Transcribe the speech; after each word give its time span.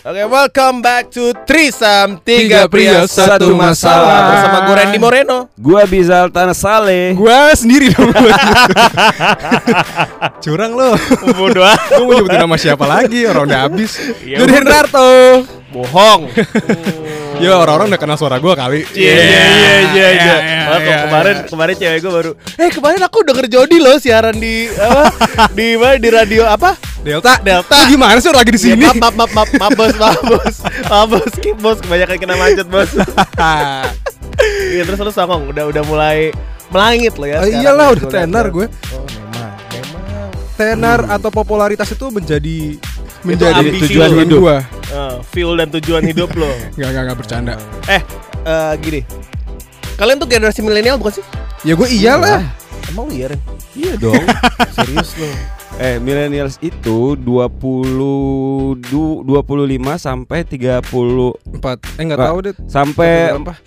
Oke, 0.00 0.24
welcome 0.32 0.80
back 0.80 1.12
to 1.12 1.36
Trisam 1.44 2.24
Tiga 2.24 2.64
pria, 2.72 3.04
satu 3.04 3.52
masalah. 3.52 4.32
Bersama 4.32 4.58
gue 4.64 4.74
Randy 4.80 4.96
Moreno 4.96 5.52
Gua 5.60 5.84
Bizal 5.84 6.32
Tanah 6.32 6.56
Saleh. 6.56 7.12
Gua 7.12 7.52
sendiri 7.52 7.92
dong. 7.92 8.08
Curang 10.44 10.72
lo. 10.72 10.96
Bodoh 11.36 11.68
Gue 11.68 12.04
mau 12.08 12.16
nyebutin 12.16 12.40
nama 12.40 12.56
siapa 12.56 12.88
lagi? 12.88 13.28
Orang 13.28 13.44
udah 13.44 13.68
habis. 13.68 14.00
Ya 14.24 14.40
Jody 14.40 14.48
udah. 14.48 14.56
Hendarto. 14.56 15.08
Bohong 15.70 16.26
Ya 17.40 17.56
orang-orang 17.56 17.88
udah 17.88 17.96
kenal 17.96 18.20
suara 18.20 18.36
gue 18.36 18.52
kali. 18.52 18.84
Iya 18.92 19.16
iya 19.16 19.44
iya 19.48 19.74
iya 19.80 20.08
iya. 20.12 20.36
Kok 20.68 20.80
iya, 20.84 20.96
kemarin 21.08 21.34
iya. 21.40 21.48
kemarin 21.48 21.74
cewek 21.80 21.98
gue 22.04 22.12
baru 22.12 22.30
Eh 22.60 22.68
kemarin 22.68 23.00
aku 23.00 23.18
denger 23.24 23.46
Jody 23.48 23.80
loh 23.80 23.96
siaran 23.96 24.36
di 24.36 24.68
apa 24.76 25.08
di 25.56 25.72
mana 25.80 25.96
di 25.96 26.08
radio 26.12 26.44
apa 26.44 26.76
Delta. 27.00 27.40
Delta. 27.40 27.80
Lu 27.80 27.96
gimana 27.96 28.20
sih 28.20 28.28
orang 28.28 28.44
lagi 28.44 28.52
di 28.52 28.60
sini? 28.60 28.84
Ya, 28.84 28.92
maaf 28.92 29.16
maaf 29.16 29.32
maaf 29.32 29.48
maaf 29.56 29.72
bos 29.72 29.94
maaf 29.96 30.20
bos 30.20 30.56
maaf 30.84 31.06
bos 31.08 31.30
skip 31.32 31.56
bos 31.56 31.78
kebanyakan 31.80 32.16
kena 32.20 32.36
macet 32.36 32.68
bos 32.68 32.92
Iya 34.76 34.82
terus 34.84 35.00
lu 35.00 35.12
songong 35.12 35.48
udah 35.48 35.64
udah 35.68 35.82
mulai 35.88 36.36
melangit 36.68 37.16
lo 37.16 37.24
ya 37.24 37.40
sekarang. 37.40 37.60
iyalah, 37.60 37.86
udah 37.92 38.04
Gua 38.04 38.12
liat 38.12 38.20
tenar 38.20 38.44
tuh. 38.46 38.52
gue. 38.52 38.66
Oh 38.68 39.04
memang 39.08 39.50
memang 39.72 40.28
Tenar 40.60 41.00
atau 41.08 41.30
popularitas 41.32 41.88
itu 41.88 42.06
menjadi 42.12 42.58
menjadi 43.24 43.64
tujuan 43.80 44.10
hidup 44.24 44.40
gua. 44.44 44.58
Eh, 44.90 45.16
fuel 45.24 45.54
dan 45.54 45.70
tujuan 45.70 46.02
hidup 46.02 46.34
lo 46.34 46.50
Enggak 46.74 46.88
enggak 46.88 47.02
enggak 47.04 47.18
bercanda. 47.18 47.54
Eh 47.86 48.02
eh, 48.42 48.72
gini 48.78 49.00
Kalian 49.94 50.16
tuh 50.16 50.26
generasi 50.26 50.60
milenial 50.60 50.96
bukan 50.96 51.20
sih? 51.20 51.24
Ya 51.60 51.74
gue 51.74 51.86
iyalah. 51.86 52.40
Emang 52.88 53.06
lu 53.06 53.12
iya 53.12 53.30
Ren? 53.30 53.40
Iya 53.70 53.92
dong. 53.96 54.16
Serius 54.74 55.12
lo? 55.14 55.28
eh, 55.76 55.96
millennials 55.96 56.56
itu 56.58 57.14
20 57.14 57.20
du, 58.82 59.04
25 59.22 59.30
sampai 59.96 60.42
30 60.42 60.88
Empat. 61.52 61.76
Eh 61.94 62.02
enggak 62.02 62.16
Nggak. 62.16 62.26
tahu 62.26 62.38
deh. 62.42 62.54
sampai 62.64 63.12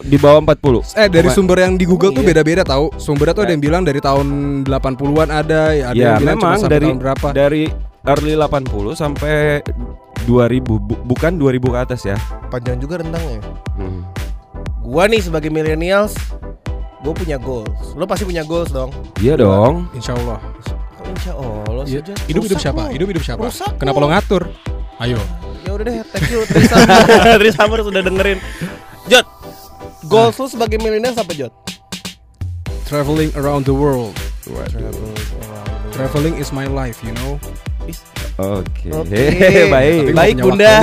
di 0.02 0.18
bawah 0.18 0.42
40. 0.44 0.98
Eh 0.98 1.08
dari 1.08 1.30
sumber 1.30 1.58
yang 1.62 1.74
di 1.74 1.86
Google 1.86 2.10
Emang 2.10 2.18
tuh 2.18 2.24
iya? 2.26 2.30
beda-beda 2.34 2.64
tahu. 2.64 2.86
Sumbernya 2.98 3.34
tuh 3.34 3.44
ada 3.46 3.54
yang 3.54 3.62
bilang 3.62 3.82
dari 3.82 4.02
tahun 4.02 4.28
80-an 4.66 5.30
ada, 5.30 5.62
ada 5.72 5.94
Ya, 5.94 6.18
yang 6.18 6.20
bilang 6.20 6.36
cuma 6.36 6.50
memang 6.50 6.60
sampai 6.60 6.74
dari 6.74 6.88
tahun 6.90 6.98
berapa. 7.00 7.28
dari 7.32 7.64
early 8.04 8.34
80 8.36 8.98
sampai 8.98 9.36
2000 10.24 10.60
bu- 10.64 11.02
bukan 11.04 11.32
2000 11.34 11.60
ke 11.66 11.80
atas 11.80 12.02
ya. 12.04 12.18
Panjang 12.48 12.78
juga 12.78 13.00
rentangnya 13.00 13.40
Hmm. 13.74 14.06
Gua 14.80 15.06
nih 15.06 15.20
sebagai 15.20 15.48
millennials 15.48 16.14
Gue 17.00 17.12
punya 17.14 17.36
goals 17.36 17.72
Lo 17.94 18.04
pasti 18.04 18.24
punya 18.24 18.42
goals 18.42 18.70
dong 18.70 18.94
Iya 19.18 19.36
dong. 19.36 19.90
Insya 19.92 20.14
Allah. 20.14 20.38
Kok 20.94 21.08
insya 21.10 21.34
Allah 21.34 21.84
Iya. 21.84 22.00
saja 22.02 22.14
Hidup 22.26 22.42
hidup 22.44 22.60
siapa? 22.60 22.82
Hidup 22.90 23.08
hidup 23.10 23.24
siapa? 23.24 23.42
Rusak 23.42 23.76
Kenapa 23.76 23.98
lo. 23.98 24.08
ngatur? 24.08 24.44
Ayo. 25.00 25.18
Ya 25.64 25.72
udah 25.72 25.84
deh 25.84 25.96
thank 26.06 26.30
you 26.30 26.44
Trisamber 26.46 27.00
Trisamber 27.42 27.80
sudah 27.82 28.02
dengerin 28.02 28.38
Jod 29.06 29.26
Goals 30.06 30.36
lo 30.36 30.46
sebagai 30.46 30.78
millennials 30.78 31.16
apa 31.16 31.32
Jod? 31.34 31.52
Traveling 32.84 33.32
around 33.34 33.64
the 33.64 33.74
world. 33.74 34.14
Traveling 35.92 36.36
is 36.36 36.52
my 36.52 36.66
life, 36.66 37.00
you 37.00 37.10
know. 37.16 37.40
Oke. 38.36 38.90
Oke. 38.90 39.24
Baik. 39.76 39.98
Tapi 40.04 40.14
Baik 40.14 40.36
bunda 40.40 40.74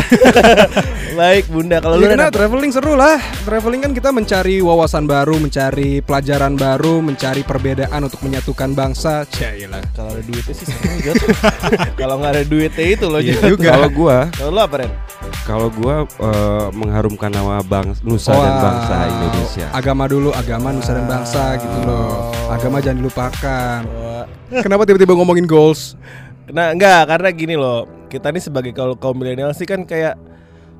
Baik 1.20 1.44
bunda 1.50 1.76
Kalau 1.78 1.98
lu 1.98 2.02
Ya, 2.02 2.08
karena 2.08 2.24
Ren, 2.24 2.30
apa? 2.30 2.36
traveling 2.38 2.70
seru 2.70 2.94
lah. 2.94 3.18
Traveling 3.42 3.80
kan 3.82 3.92
kita 3.92 4.08
mencari 4.08 4.56
wawasan 4.58 5.04
baru, 5.04 5.34
mencari 5.36 5.98
pelajaran 5.98 6.54
baru, 6.54 7.02
mencari 7.02 7.42
perbedaan 7.42 8.00
untuk 8.00 8.22
menyatukan 8.22 8.70
bangsa. 8.70 9.26
Cailah. 9.26 9.82
Kalau 9.92 10.14
ada 10.14 10.22
duitnya 10.22 10.54
sih 10.54 10.64
seru 10.64 10.86
Kalau 12.00 12.14
nggak 12.16 12.32
ada 12.32 12.44
duitnya 12.44 12.86
itu 12.88 13.06
lo 13.06 13.18
Iya 13.18 13.42
juga. 13.44 13.74
Kalau 13.74 13.90
gua, 13.90 14.18
Kalau 14.30 14.50
lo 14.50 14.60
apa 14.60 14.76
Ren? 14.78 14.92
kalau 15.40 15.66
gua 15.68 16.06
eh, 16.06 16.66
mengharumkan 16.70 17.28
nama 17.28 17.58
bangsa 17.60 17.98
Nusa 18.02 18.30
dan 18.30 18.38
Wow. 18.52 18.62
bangsa 18.62 18.94
Indonesia. 19.04 19.66
Agama 19.70 20.04
dulu, 20.06 20.30
agama 20.30 20.70
nusa 20.70 20.92
dan 20.92 21.04
bangsa 21.04 21.58
gitu 21.58 21.78
loh. 21.82 22.30
Agama 22.46 22.78
jangan 22.78 22.98
dilupakan. 23.00 23.78
Wah. 23.84 24.24
Kenapa 24.62 24.82
tiba-tiba 24.84 25.10
ngomongin 25.12 25.44
goals? 25.44 25.98
Nah 26.50 26.70
enggak 26.70 27.06
karena 27.06 27.28
gini 27.30 27.54
loh 27.54 27.80
Kita 28.06 28.28
nih 28.28 28.40
sebagai 28.40 28.70
kaum 28.70 28.94
kaum 28.94 29.14
milenial 29.14 29.50
sih 29.50 29.64
kan 29.64 29.82
kayak 29.82 30.18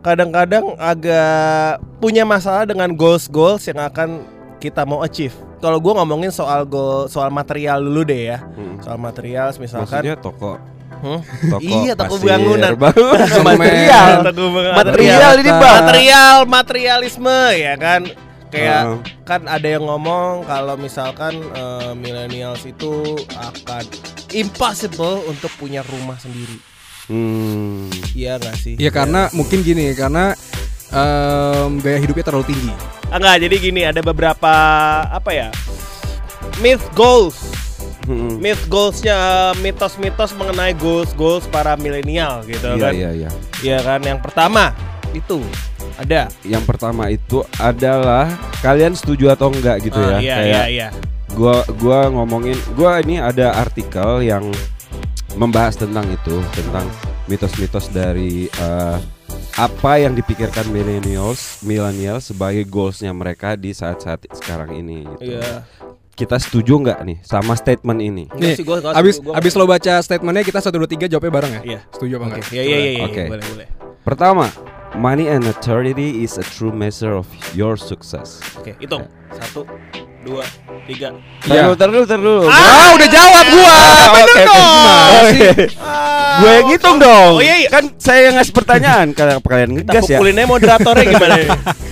Kadang-kadang 0.01 0.75
agak 0.77 1.77
punya 1.99 2.25
masalah 2.25 2.65
dengan 2.65 2.89
goals-goals 2.91 3.63
yang 3.65 3.79
akan 3.79 4.25
kita 4.57 4.83
mau 4.83 5.01
achieve 5.01 5.33
Kalau 5.59 5.77
gue 5.77 5.93
ngomongin 5.93 6.29
soal 6.29 6.65
goal, 6.65 7.05
soal 7.07 7.29
material 7.29 7.79
dulu 7.79 8.03
deh 8.03 8.23
ya 8.29 8.39
Hmm. 8.51 8.81
Soal 8.81 8.97
material 8.97 9.53
misalkan 9.55 10.01
Maksudnya 10.01 10.17
toko 10.17 10.57
Hmm? 11.01 11.17
toko 11.49 11.65
Iya, 11.65 11.97
toko 11.97 12.15
pasir, 12.15 12.29
bangunan. 12.29 12.73
bangunan. 12.83 13.29
Material. 13.41 14.09
Toko 14.21 14.45
bangunan. 14.53 14.77
Material 14.77 15.33
ini, 15.35 15.49
Bang. 15.51 15.81
Material, 15.81 16.37
materialisme 16.45 17.39
ya 17.57 17.75
kan 17.75 18.03
Kayak 18.51 18.81
Ah. 18.83 18.99
kan 19.23 19.41
ada 19.47 19.65
yang 19.65 19.87
ngomong 19.87 20.43
kalau 20.43 20.75
misalkan 20.75 21.39
eh, 21.55 21.93
millennials 21.95 22.67
itu 22.67 23.15
akan 23.31 23.85
impossible 24.33 25.27
untuk 25.27 25.51
punya 25.55 25.83
rumah 25.83 26.17
sendiri 26.17 26.59
Hmm. 27.07 27.91
Iya 28.15 28.39
gak 28.39 28.55
sih? 28.55 28.79
Ya 28.79 28.87
karena 28.89 29.27
mungkin 29.35 29.67
gini, 29.67 29.91
karena 29.93 30.31
em, 30.89 31.83
gaya 31.83 31.99
hidupnya 31.99 32.23
terlalu 32.23 32.47
tinggi. 32.47 32.71
Ah, 33.11 33.19
Enggak, 33.19 33.37
jadi 33.43 33.57
gini 33.59 33.83
ada 33.83 33.99
beberapa 33.99 34.53
apa 35.05 35.31
ya? 35.35 35.49
Myth 36.59 36.87
goals. 36.95 37.35
Hmm. 38.07 38.39
Myth 38.39 38.63
goalsnya 38.67 39.19
mitos-mitos 39.59 40.35
mengenai 40.35 40.71
goals 40.73 41.11
goals 41.13 41.47
para 41.47 41.75
milenial 41.75 42.47
gitu 42.47 42.75
Iya 42.75 42.79
kan. 42.81 42.93
iya 42.95 43.11
iya. 43.11 43.31
Iya 43.59 43.79
kan 43.83 44.01
yang 44.03 44.19
pertama 44.19 44.71
itu 45.11 45.43
ada 45.95 46.31
Yang 46.43 46.65
pertama 46.65 47.07
itu 47.07 47.43
adalah 47.57 48.31
kalian 48.61 48.95
setuju 48.95 49.35
atau 49.35 49.51
enggak 49.51 49.83
gitu 49.83 49.99
Ah, 49.99 50.17
ya. 50.17 50.19
Iya 50.19 50.35
Kayak 50.37 50.47
iya 50.47 50.63
iya. 50.71 50.89
Gua 51.35 51.63
gua 51.79 52.09
ngomongin 52.11 52.57
gua 52.75 53.01
ini 53.03 53.23
ada 53.23 53.55
artikel 53.55 54.25
yang 54.25 54.47
membahas 55.39 55.79
tentang 55.79 56.07
itu, 56.11 56.37
tentang 56.55 56.87
mitos-mitos 57.31 57.87
dari 57.95 58.51
eh, 58.51 58.99
apa 59.55 59.93
yang 60.01 60.15
dipikirkan 60.19 60.67
millennials, 60.75 61.63
millennial 61.63 62.19
sebagai 62.19 62.67
goalsnya 62.67 63.15
mereka 63.15 63.55
di 63.55 63.71
saat-saat 63.71 64.27
sekarang 64.35 64.75
ini 64.75 65.07
gitu. 65.07 65.39
Iya. 65.39 65.67
Kita 66.11 66.37
setuju 66.37 66.77
nggak 66.85 67.01
nih 67.07 67.19
sama 67.25 67.57
statement 67.57 68.01
ini? 68.03 68.25
Nih, 68.37 68.59
sih, 68.59 68.65
gua 68.67 68.83
nggak 68.83 68.93
abis 68.99 69.17
gua 69.23 69.35
abis 69.39 69.53
lo 69.57 69.65
baca 69.65 69.95
statementnya 70.05 70.45
kita 70.45 70.61
satu 70.61 70.83
dua 70.83 70.91
tiga 70.91 71.07
jawabnya 71.07 71.33
bareng 71.33 71.53
ya. 71.57 71.63
Iya. 71.65 71.81
Setuju 71.95 72.13
apa 72.19 72.25
enggak? 72.27 72.45
iya 72.53 72.63
iya 72.67 72.79
iya, 72.79 72.91
iya, 72.99 73.05
Oke. 73.07 73.25
boleh 73.31 73.47
boleh. 73.47 73.67
Pertama, 74.01 74.47
money 74.97 75.31
and 75.31 75.47
authority 75.47 76.25
is 76.25 76.37
a 76.37 76.45
true 76.45 76.75
measure 76.75 77.15
of 77.15 77.29
your 77.55 77.79
success. 77.79 78.43
Oke, 78.59 78.75
hitung. 78.83 79.07
Satu, 79.31 79.63
dua, 80.21 80.45
tiga. 80.85 81.09
Iya. 81.43 81.73
Tar 81.73 81.89
dulu, 81.89 82.05
tar 82.05 82.19
dulu. 82.19 82.45
Ah, 82.45 82.93
udah 82.93 83.09
jawab 83.09 83.45
gua. 83.49 83.77
Oke, 84.11 84.21
oke. 84.23 84.43
Gimana 84.45 85.21
sih? 85.27 85.41
Gue 86.31 86.51
yang 86.51 86.67
ngitung 86.69 86.97
dong. 86.97 87.33
Oh, 87.37 87.43
iya, 87.43 87.57
iya. 87.59 87.69
Kan 87.69 87.85
saya 87.97 88.21
yang 88.29 88.35
ngasih 88.37 88.53
pertanyaan 88.53 89.07
kalian 89.17 89.41
Kita 89.41 89.81
ngegas 89.91 90.05
ya. 90.07 90.17
pukulinnya 90.17 90.45
moderatornya 90.47 91.05
gimana 91.07 91.35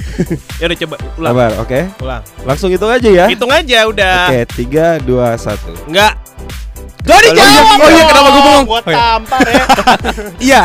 ya 0.60 0.64
udah 0.66 0.78
coba 0.78 0.96
ulang. 1.16 1.32
Sabar, 1.32 1.50
oke. 1.58 1.80
Ulang. 2.00 2.22
Langsung 2.44 2.68
hitung 2.68 2.90
aja 2.90 3.08
ya. 3.08 3.26
Hitung 3.26 3.50
aja 3.50 3.78
udah. 3.86 4.18
Oke, 4.28 4.40
tiga, 4.54 4.86
dua, 5.00 5.36
satu. 5.36 5.72
Enggak. 5.86 6.12
Jadi 7.02 7.26
Oh, 7.26 7.32
iya, 7.32 7.40
jawab. 7.40 7.76
oh 7.78 7.88
iya, 7.88 7.96
dong. 7.96 8.08
kenapa 8.10 8.28
gua 8.28 8.42
bengong? 8.42 8.64
Gua 8.66 8.78
Oh, 8.78 8.82
iya. 8.84 8.96
tampar 8.98 9.40
ya. 9.42 9.64
Iya. 10.48 10.60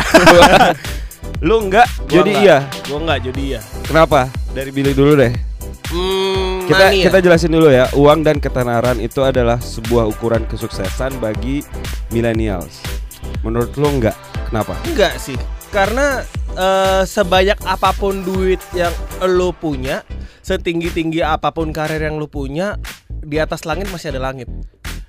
Lu 1.39 1.55
enggak, 1.61 1.88
Gua 2.01 2.11
jadi 2.13 2.31
enggak. 2.31 2.43
iya. 2.43 2.57
Gua 2.83 2.97
enggak 2.99 3.17
jadi 3.23 3.41
iya. 3.45 3.61
Kenapa? 3.83 4.19
Dari 4.51 4.69
Billy 4.69 4.91
dulu 4.91 5.11
deh. 5.15 5.31
Hmm, 5.91 6.63
Kita 6.65 6.89
ya? 6.89 7.12
kita 7.12 7.18
jelasin 7.19 7.51
dulu 7.51 7.68
ya. 7.68 7.85
Uang 7.94 8.24
dan 8.24 8.39
ketenaran 8.39 8.97
itu 9.03 9.19
adalah 9.21 9.59
sebuah 9.59 10.07
ukuran 10.09 10.47
kesuksesan 10.47 11.19
bagi 11.19 11.62
millennials. 12.09 12.80
Menurut 13.44 13.75
lu 13.75 13.88
enggak? 14.00 14.15
Kenapa? 14.47 14.77
enggak 14.88 15.19
sih. 15.19 15.35
Karena 15.74 16.21
eh, 16.53 17.01
sebanyak 17.03 17.59
apa 17.65 17.91
pun 17.97 18.21
duit 18.21 18.62
yang 18.71 18.94
lo 19.25 19.51
punya, 19.51 20.06
setinggi-tinggi 20.45 21.25
apa 21.25 21.50
pun 21.50 21.74
karir 21.74 22.00
yang 22.00 22.21
lo 22.21 22.29
punya, 22.29 22.77
di 23.09 23.41
atas 23.41 23.65
langit 23.65 23.89
masih 23.89 24.13
ada 24.15 24.31
langit. 24.31 24.47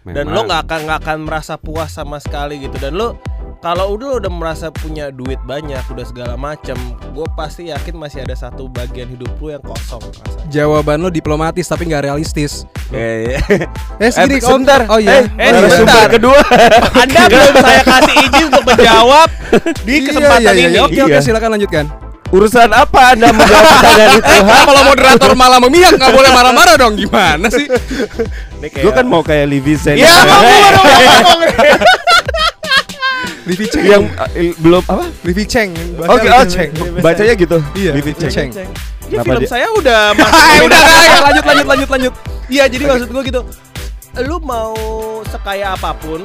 Dan 0.05 0.29
lo 0.32 0.44
Memang. 0.44 0.44
nggak 0.49 0.61
akan 0.69 0.81
nggak 0.85 0.99
akan 1.05 1.19
merasa 1.25 1.55
puas 1.56 1.93
sama 1.93 2.20
sekali 2.20 2.61
gitu. 2.61 2.77
Dan 2.77 2.97
lo 2.97 3.20
kalau 3.64 3.96
udah 3.96 4.06
lo 4.06 4.16
udah 4.20 4.28
merasa 4.28 4.69
punya 4.69 5.08
duit 5.08 5.40
banyak, 5.40 5.81
udah 5.88 6.05
segala 6.05 6.37
macem, 6.37 6.76
gue 7.08 7.25
pasti 7.32 7.72
yakin 7.72 7.96
masih 7.96 8.20
ada 8.20 8.37
satu 8.37 8.69
bagian 8.69 9.08
hidup 9.08 9.32
lu 9.40 9.49
yang 9.49 9.64
kosong 9.64 10.05
rasanya. 10.05 10.44
Jawaban 10.52 11.00
lo 11.00 11.08
diplomatis 11.08 11.64
tapi 11.64 11.88
nggak 11.88 12.05
realistis. 12.05 12.69
Eh, 12.93 13.40
Eh, 13.96 14.11
segini 14.12 14.37
Eh, 14.37 14.44
sebentar. 14.44 14.84
Oh 14.84 15.00
iya. 15.00 15.25
Eh, 15.32 15.49
Oh, 15.49 15.64
iya. 15.64 15.69
sebentar. 15.72 16.12
kedua. 16.12 16.37
Anda 17.02 17.25
belum 17.25 17.55
saya 17.56 17.81
kasih 17.82 18.14
izin 18.22 18.44
untuk 18.52 18.64
menjawab 18.69 19.28
di 19.81 19.94
Iya, 19.96 20.06
kesempatan 20.12 20.43
iya, 20.44 20.52
iya, 20.52 20.69
ini. 20.69 20.78
Oke, 20.84 21.00
oke, 21.00 21.17
Iya. 21.17 21.25
silakan 21.25 21.50
lanjutkan. 21.56 21.84
Urusan 22.28 22.69
apa 22.69 23.17
Anda 23.17 23.32
menjawab 23.32 23.64
pertanyaan 23.81 24.12
itu? 24.12 24.34
ha? 24.44 24.56
Kalau 24.60 24.82
moderator 24.84 25.31
malah 25.32 25.58
memihak 25.58 25.96
nggak 25.96 26.12
boleh 26.12 26.31
marah-marah 26.31 26.76
dong. 26.76 27.00
Gimana 27.00 27.49
sih? 27.49 27.64
Gue 28.60 28.93
kan 28.93 29.08
mau 29.08 29.25
kayak 29.25 29.49
Livi 29.49 29.81
Sen. 29.81 29.96
Ya, 29.96 30.12
mau. 30.28 30.44
Livi 33.44 33.67
Cheng. 33.67 33.85
yang 33.85 34.02
eh, 34.32 34.52
belum 34.56 34.82
apa? 34.85 35.05
Livi 35.20 35.44
Cheng. 35.44 35.70
Oke, 36.00 36.26
oh, 36.26 36.44
Cheng. 36.44 36.70
Bacanya 36.99 37.35
gitu. 37.35 37.58
Iya, 37.75 37.91
Livi 37.93 38.12
Cheng. 38.14 38.50
Cheng. 38.50 38.50
Ya 39.05 39.20
Kenapa 39.20 39.26
film 39.26 39.41
dia- 39.41 39.50
saya 39.50 39.67
udah 39.70 40.00
masuk 40.17 40.32
Ah, 40.35 40.56
udah, 40.64 40.81
lanjut, 41.23 41.44
lanjut, 41.44 41.67
lanjut, 41.67 41.88
lanjut. 41.91 42.12
Iya, 42.49 42.64
jadi 42.67 42.85
maksud 42.87 43.08
gue 43.11 43.23
gitu. 43.25 43.41
Lu 44.20 44.37
mau 44.38 44.73
sekaya 45.26 45.75
apa 45.75 45.93
pun, 45.94 46.23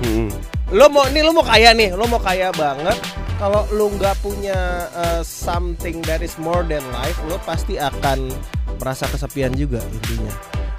Mm-mm. 0.00 0.30
lo 0.70 0.86
mau 0.88 1.04
nih 1.06 1.20
lo 1.20 1.32
mau 1.32 1.42
kaya 1.42 1.74
nih, 1.74 1.92
lo 1.92 2.06
mau 2.06 2.16
kaya 2.16 2.48
banget. 2.50 2.96
Kalau 3.36 3.66
lu 3.68 3.90
nggak 3.92 4.14
punya 4.20 4.54
uh, 4.88 5.20
something 5.20 5.98
that 6.02 6.22
is 6.22 6.38
more 6.38 6.62
than 6.62 6.80
life, 6.90 7.18
lo 7.26 7.36
pasti 7.42 7.74
akan 7.74 8.30
merasa 8.78 9.04
kesepian 9.04 9.50
juga 9.52 9.82
intinya. 9.84 10.30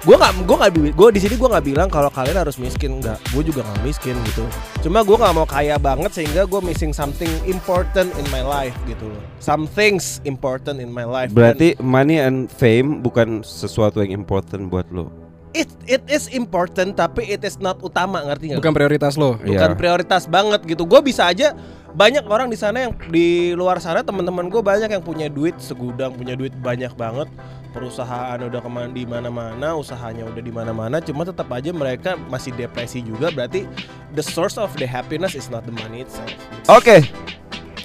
Gue 0.04 0.20
nggak, 0.20 0.44
gue 0.44 0.56
nggak, 0.60 0.72
gue 1.00 1.08
di 1.16 1.20
sini 1.24 1.34
gue 1.40 1.48
nggak 1.48 1.64
bilang 1.64 1.88
kalau 1.88 2.12
kalian 2.12 2.36
harus 2.36 2.60
miskin, 2.60 3.00
nggak. 3.00 3.16
Gue 3.32 3.40
juga 3.40 3.64
nggak 3.64 3.88
miskin 3.88 4.12
gitu. 4.28 4.44
Cuma 4.84 5.00
gue 5.00 5.16
nggak 5.16 5.32
mau 5.32 5.48
kaya 5.48 5.80
banget 5.80 6.12
sehingga 6.12 6.44
gue 6.44 6.60
missing 6.60 6.92
something 6.92 7.32
important 7.48 8.12
in 8.20 8.26
my 8.28 8.44
life 8.44 8.76
gitu 8.84 9.08
loh. 9.08 9.22
Some 9.40 9.64
things 9.64 10.20
important 10.28 10.76
in 10.76 10.92
my 10.92 11.08
life. 11.08 11.32
Berarti 11.32 11.80
money 11.80 12.20
and 12.20 12.52
fame 12.52 13.00
bukan 13.00 13.40
sesuatu 13.40 14.04
yang 14.04 14.12
important 14.12 14.68
buat 14.68 14.84
lo. 14.92 15.23
It 15.54 15.70
it 15.86 16.02
is 16.10 16.26
important 16.34 16.98
tapi 16.98 17.24
it 17.30 17.40
is 17.46 17.56
not 17.62 17.78
utama 17.80 18.20
ngerti 18.26 18.52
nggak? 18.52 18.60
Bukan 18.60 18.74
prioritas 18.74 19.14
lo. 19.14 19.38
bukan 19.38 19.70
Iya. 19.72 19.78
prioritas 19.78 20.26
banget 20.26 20.66
gitu. 20.66 20.82
Gue 20.84 21.00
bisa 21.00 21.30
aja 21.30 21.54
banyak 21.94 22.26
orang 22.26 22.50
di 22.50 22.58
sana 22.58 22.90
yang 22.90 22.92
di 23.08 23.54
luar 23.54 23.78
sana 23.78 24.02
teman-teman 24.02 24.50
gue 24.50 24.58
banyak 24.58 24.90
yang 24.90 25.00
punya 25.00 25.30
duit 25.30 25.54
segudang, 25.62 26.12
punya 26.18 26.34
duit 26.34 26.52
banyak 26.58 26.90
banget. 26.98 27.30
Perusahaan 27.70 28.38
udah 28.38 28.60
ke 28.62 28.70
mana 28.70 28.90
di 28.90 29.02
mana-mana, 29.02 29.74
usahanya 29.74 30.30
udah 30.30 30.42
di 30.42 30.54
mana-mana, 30.54 31.02
cuma 31.02 31.26
tetap 31.26 31.50
aja 31.50 31.74
mereka 31.74 32.14
masih 32.30 32.54
depresi 32.54 33.02
juga. 33.02 33.34
Berarti 33.34 33.66
the 34.14 34.22
source 34.22 34.58
of 34.58 34.70
the 34.78 34.86
happiness 34.86 35.34
is 35.34 35.50
not 35.50 35.66
the 35.66 35.74
money 35.74 36.06
itself. 36.06 36.30
Oke. 36.70 37.02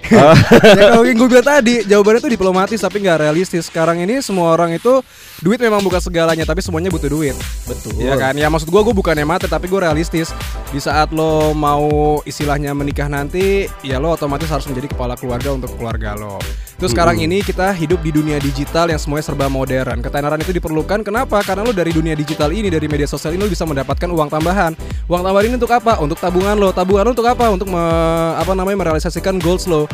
Ya 0.09 0.83
kalau 0.93 1.05
yang 1.09 1.17
gue 1.17 1.29
bilang 1.29 1.47
tadi 1.47 1.85
jawabannya 1.85 2.21
tuh 2.21 2.31
diplomatis 2.33 2.79
tapi 2.81 3.01
nggak 3.03 3.19
realistis. 3.23 3.69
Sekarang 3.69 4.01
ini 4.01 4.19
semua 4.19 4.53
orang 4.53 4.73
itu 4.75 5.01
duit 5.39 5.61
memang 5.61 5.79
bukan 5.79 6.01
segalanya 6.01 6.43
tapi 6.43 6.59
semuanya 6.65 6.89
butuh 6.89 7.09
duit. 7.09 7.35
Betul. 7.69 7.95
Iya 8.01 8.15
kan? 8.17 8.33
Ya 8.35 8.47
maksud 8.49 8.67
gue 8.67 8.81
gue 8.81 8.95
bukannya 8.95 9.23
mati 9.23 9.45
tapi 9.45 9.69
gue 9.69 9.79
realistis. 9.79 10.33
Di 10.69 10.77
saat 10.77 11.09
lo 11.13 11.53
mau 11.53 12.19
istilahnya 12.25 12.73
menikah 12.73 13.09
nanti 13.09 13.65
ya 13.85 13.97
lo 13.97 14.13
otomatis 14.13 14.49
harus 14.49 14.65
menjadi 14.69 14.93
kepala 14.93 15.17
keluarga 15.17 15.53
untuk 15.53 15.73
keluarga 15.77 16.17
lo. 16.17 16.41
Terus 16.79 16.95
sekarang 16.95 17.19
ini 17.19 17.43
kita 17.43 17.75
hidup 17.75 17.99
di 17.99 18.15
dunia 18.15 18.39
digital 18.39 18.87
yang 18.87 18.95
semuanya 18.95 19.27
serba 19.27 19.51
modern. 19.51 19.99
Ketenaran 19.99 20.39
itu 20.39 20.55
diperlukan. 20.55 21.03
Kenapa? 21.03 21.43
Karena 21.43 21.67
lo 21.67 21.75
dari 21.75 21.91
dunia 21.91 22.15
digital 22.15 22.55
ini 22.55 22.71
dari 22.71 22.87
media 22.87 23.03
sosial 23.03 23.35
ini 23.35 23.43
lo 23.43 23.51
bisa 23.51 23.67
mendapatkan 23.67 24.07
uang 24.07 24.31
tambahan 24.31 24.71
uang 25.09 25.25
ini 25.41 25.57
untuk 25.57 25.73
apa? 25.73 25.97
Untuk 25.97 26.21
tabungan 26.21 26.53
lo. 26.53 26.69
Tabungan 26.69 27.09
lo 27.09 27.11
untuk 27.17 27.25
apa? 27.25 27.49
Untuk 27.49 27.65
me- 27.65 28.33
apa 28.37 28.53
namanya 28.53 28.85
merealisasikan 28.85 29.41
goals 29.41 29.65
lo. 29.65 29.89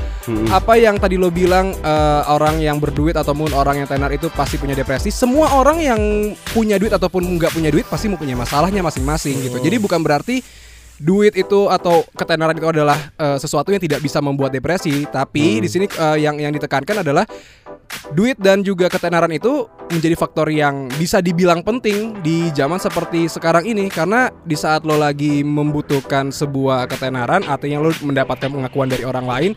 Apa 0.52 0.76
yang 0.76 1.00
tadi 1.00 1.16
lo 1.16 1.32
bilang 1.32 1.72
eh, 1.72 2.22
orang 2.28 2.60
yang 2.60 2.84
berduit 2.84 3.16
ataupun 3.16 3.56
orang 3.56 3.82
yang 3.82 3.88
tenar 3.88 4.12
itu 4.12 4.28
pasti 4.36 4.60
punya 4.60 4.76
depresi. 4.76 5.10
Semua 5.16 5.56
orang 5.56 5.80
yang 5.80 6.02
punya 6.52 6.76
duit 6.76 6.92
ataupun 6.92 7.24
nggak 7.40 7.56
punya 7.56 7.72
duit 7.72 7.88
pasti 7.88 8.12
mau 8.12 8.20
punya 8.20 8.36
masalahnya 8.36 8.84
masing-masing 8.84 9.40
gitu. 9.40 9.58
Jadi 9.64 9.80
bukan 9.80 10.04
berarti 10.04 10.44
duit 11.00 11.36
itu 11.36 11.68
atau 11.68 12.08
ketenaran 12.16 12.56
itu 12.56 12.68
adalah 12.68 12.98
eh, 13.20 13.38
sesuatu 13.40 13.72
yang 13.72 13.82
tidak 13.84 14.00
bisa 14.00 14.24
membuat 14.24 14.56
depresi. 14.56 15.04
Tapi 15.08 15.60
di 15.60 15.70
sini 15.70 15.86
eh, 15.88 16.18
yang 16.24 16.40
yang 16.40 16.54
ditekankan 16.56 17.04
adalah 17.04 17.28
duit 18.14 18.38
dan 18.42 18.62
juga 18.66 18.90
ketenaran 18.90 19.30
itu 19.34 19.70
menjadi 19.86 20.18
faktor 20.18 20.50
yang 20.50 20.90
bisa 20.98 21.22
dibilang 21.22 21.62
penting 21.62 22.18
di 22.26 22.50
zaman 22.54 22.82
seperti 22.82 23.30
sekarang 23.30 23.66
ini. 23.68 23.92
Karena 23.92 24.30
di 24.46 24.58
saat 24.58 24.84
lo 24.88 24.98
lagi 24.98 25.46
membutuhkan 25.46 26.34
sebuah 26.34 26.90
ketenaran 26.90 27.46
artinya 27.46 27.82
lo 27.82 27.92
mendapatkan 28.02 28.50
pengakuan 28.50 28.90
dari 28.90 29.06
orang 29.06 29.26
lain 29.26 29.52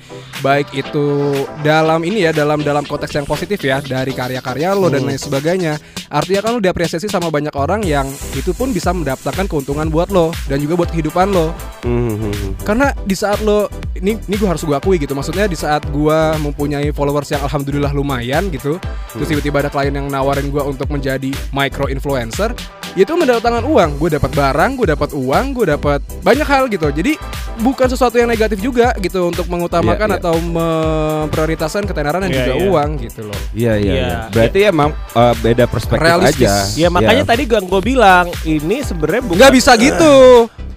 baik 0.44 0.70
itu 0.76 1.32
dalam 1.64 2.04
ini 2.04 2.28
ya 2.28 2.32
dalam 2.34 2.60
dalam 2.60 2.84
konteks 2.84 3.16
yang 3.16 3.26
positif 3.26 3.58
ya 3.64 3.80
dari 3.80 4.12
karya-karya 4.12 4.76
lo 4.76 4.92
dan 4.92 5.06
lain 5.06 5.20
sebagainya. 5.20 5.80
Artinya 6.08 6.40
kan 6.40 6.50
lo 6.56 6.60
diapresiasi 6.60 7.08
sama 7.08 7.28
banyak 7.28 7.52
orang 7.56 7.84
yang 7.84 8.08
itu 8.36 8.52
pun 8.56 8.72
bisa 8.72 8.92
mendapatkan 8.92 9.44
keuntungan 9.48 9.88
buat 9.88 10.08
lo 10.12 10.32
dan 10.48 10.60
juga 10.60 10.84
buat 10.84 10.90
kehidupan 10.92 11.27
lo. 11.30 11.54
Mhm. 11.78 12.66
karena 12.66 12.90
di 13.06 13.14
saat 13.14 13.38
lo 13.46 13.70
ini 13.94 14.18
ini 14.18 14.34
gue 14.34 14.48
harus 14.48 14.66
gue 14.66 14.74
akui 14.74 14.98
gitu. 14.98 15.14
Maksudnya 15.14 15.46
di 15.46 15.54
saat 15.54 15.86
gue 15.88 16.18
mempunyai 16.42 16.90
followers 16.90 17.30
yang 17.30 17.42
alhamdulillah 17.46 17.94
lumayan 17.94 18.50
gitu 18.50 18.78
terus 19.14 19.26
tiba-tiba 19.28 19.64
ada 19.64 19.70
klien 19.72 19.94
yang 19.94 20.06
nawarin 20.06 20.52
gue 20.52 20.60
untuk 20.60 20.88
menjadi 20.92 21.32
micro 21.54 21.88
influencer 21.88 22.52
itu 22.94 23.12
mendatangkan 23.12 23.64
uang 23.64 23.90
gue 23.96 24.10
dapat 24.12 24.30
barang 24.30 24.70
gue 24.74 24.86
dapat 24.88 25.10
uang 25.12 25.44
gue 25.52 25.66
dapat 25.68 26.00
banyak 26.20 26.44
hal 26.44 26.66
gitu 26.66 26.88
jadi 26.88 27.12
bukan 27.58 27.86
sesuatu 27.86 28.14
yang 28.14 28.26
negatif 28.26 28.58
juga 28.58 28.94
gitu 28.96 29.26
untuk 29.26 29.44
mengutamakan 29.46 30.08
Iya, 30.08 30.14
iya. 30.14 30.22
atau 30.22 30.34
memprioritaskan 30.38 31.84
ketenaran 31.84 32.22
dan 32.22 32.30
Iya, 32.30 32.38
juga 32.40 32.54
iya. 32.54 32.64
uang 32.64 32.90
gitu 32.98 33.20
loh 33.24 33.38
Iya 33.50 33.72
iya. 33.74 33.92
Iya. 33.92 33.94
iya. 33.98 34.18
Berarti 34.30 34.58
emang 34.64 34.90
eh, 34.94 35.34
beda 35.36 35.64
perspektif 35.66 36.06
Realistis. 36.06 36.46
aja. 36.46 36.54
Ya 36.78 36.88
makanya 36.88 37.24
Iya. 37.24 37.30
tadi 37.30 37.42
gue 37.44 37.60
gue 37.60 37.82
bilang 37.82 38.26
ini 38.44 38.76
sebenarnya 38.80 39.22
bukan 39.24 39.36
nggak 39.36 39.52
bisa 39.52 39.72
gitu 39.74 40.14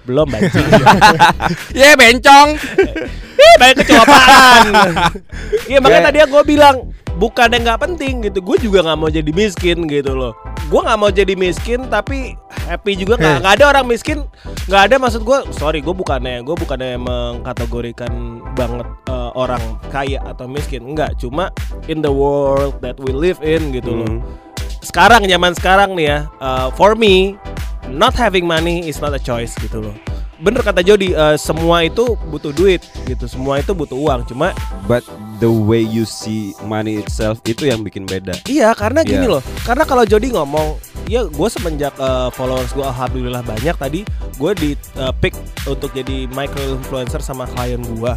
belum 0.02 0.26
bajing. 0.26 0.66
ya 1.78 1.94
bencong 1.94 2.48
Kayak 3.54 3.74
kecoapaan. 3.78 4.64
Iya 5.70 5.78
makanya 5.78 6.02
Ya. 6.02 6.06
tadi 6.10 6.18
gue 6.26 6.42
bilang 6.44 6.76
bukan 7.22 7.54
yang 7.54 7.62
nggak 7.62 7.80
penting 7.86 8.14
gitu. 8.26 8.42
Gue 8.42 8.58
juga 8.58 8.82
nggak 8.82 8.98
mau 8.98 9.06
jadi 9.06 9.30
miskin 9.30 9.86
gitu 9.86 10.10
loh. 10.10 10.34
Gue 10.66 10.82
nggak 10.82 10.98
mau 10.98 11.10
jadi 11.14 11.38
miskin 11.38 11.86
tapi 11.86 12.34
happy 12.66 12.98
juga 12.98 13.14
nggak. 13.14 13.30
Eh. 13.30 13.40
Nggak 13.46 13.54
ada 13.62 13.64
orang 13.70 13.86
miskin. 13.86 14.18
Nggak 14.66 14.82
ada 14.90 14.94
maksud 14.98 15.22
gue. 15.22 15.38
Sorry 15.54 15.78
gue 15.78 15.94
bukannya 15.94 16.42
gue 16.42 16.56
bukannya 16.58 16.98
mengkategorikan 16.98 18.42
banget 18.58 18.90
eh, 19.06 19.30
orang 19.38 19.62
kaya 19.94 20.18
atau 20.26 20.50
miskin. 20.50 20.82
Enggak. 20.82 21.14
Cuma 21.22 21.54
in 21.86 22.02
the 22.02 22.10
world 22.10 22.82
that 22.82 22.98
we 22.98 23.14
live 23.14 23.38
in 23.46 23.70
gitu 23.70 24.02
loh. 24.02 24.10
Mhm. 24.10 24.18
Sekarang 24.82 25.22
zaman 25.22 25.54
sekarang 25.54 25.94
nih 25.94 26.06
ya. 26.10 26.18
eh, 26.42 26.68
for 26.74 26.98
me 26.98 27.38
not 27.86 28.18
having 28.18 28.42
money 28.42 28.82
is 28.90 28.98
not 28.98 29.14
a 29.14 29.22
choice 29.22 29.54
gitu 29.62 29.78
loh. 29.78 29.94
Bener 30.42 30.58
kata 30.58 30.82
Jody, 30.82 31.14
eh, 31.14 31.38
semua 31.38 31.86
itu 31.86 32.18
butuh 32.26 32.50
duit 32.50 32.82
gitu, 33.06 33.30
semua 33.30 33.62
itu 33.62 33.70
butuh 33.78 33.94
uang. 33.94 34.26
Cuma 34.26 34.50
But 34.90 35.06
the 35.42 35.50
way 35.50 35.82
you 35.82 36.04
see 36.04 36.54
money 36.62 36.96
itself 36.96 37.42
itu 37.42 37.66
yang 37.66 37.82
bikin 37.82 38.06
beda. 38.06 38.38
Iya 38.46 38.70
karena 38.72 39.02
gini 39.02 39.26
Iya. 39.26 39.34
loh 39.34 39.42
Karena 39.60 39.82
kalau 39.82 40.06
Jody 40.06 40.30
ngomong 40.30 40.78
Ya 41.04 41.26
gue 41.26 41.48
semenjak 41.50 41.92
eh, 41.92 42.30
followers 42.30 42.70
gue 42.70 42.80
Alhamdulillah 42.80 43.42
banyak 43.42 43.74
tadi 43.74 44.00
Gue 44.32 44.54
di 44.54 44.70
eh, 44.78 45.12
pick 45.18 45.34
untuk 45.64 45.90
jadi 45.90 46.30
micro 46.30 46.62
influencer 46.72 47.18
sama 47.18 47.44
klien 47.48 47.82
gue 47.82 48.12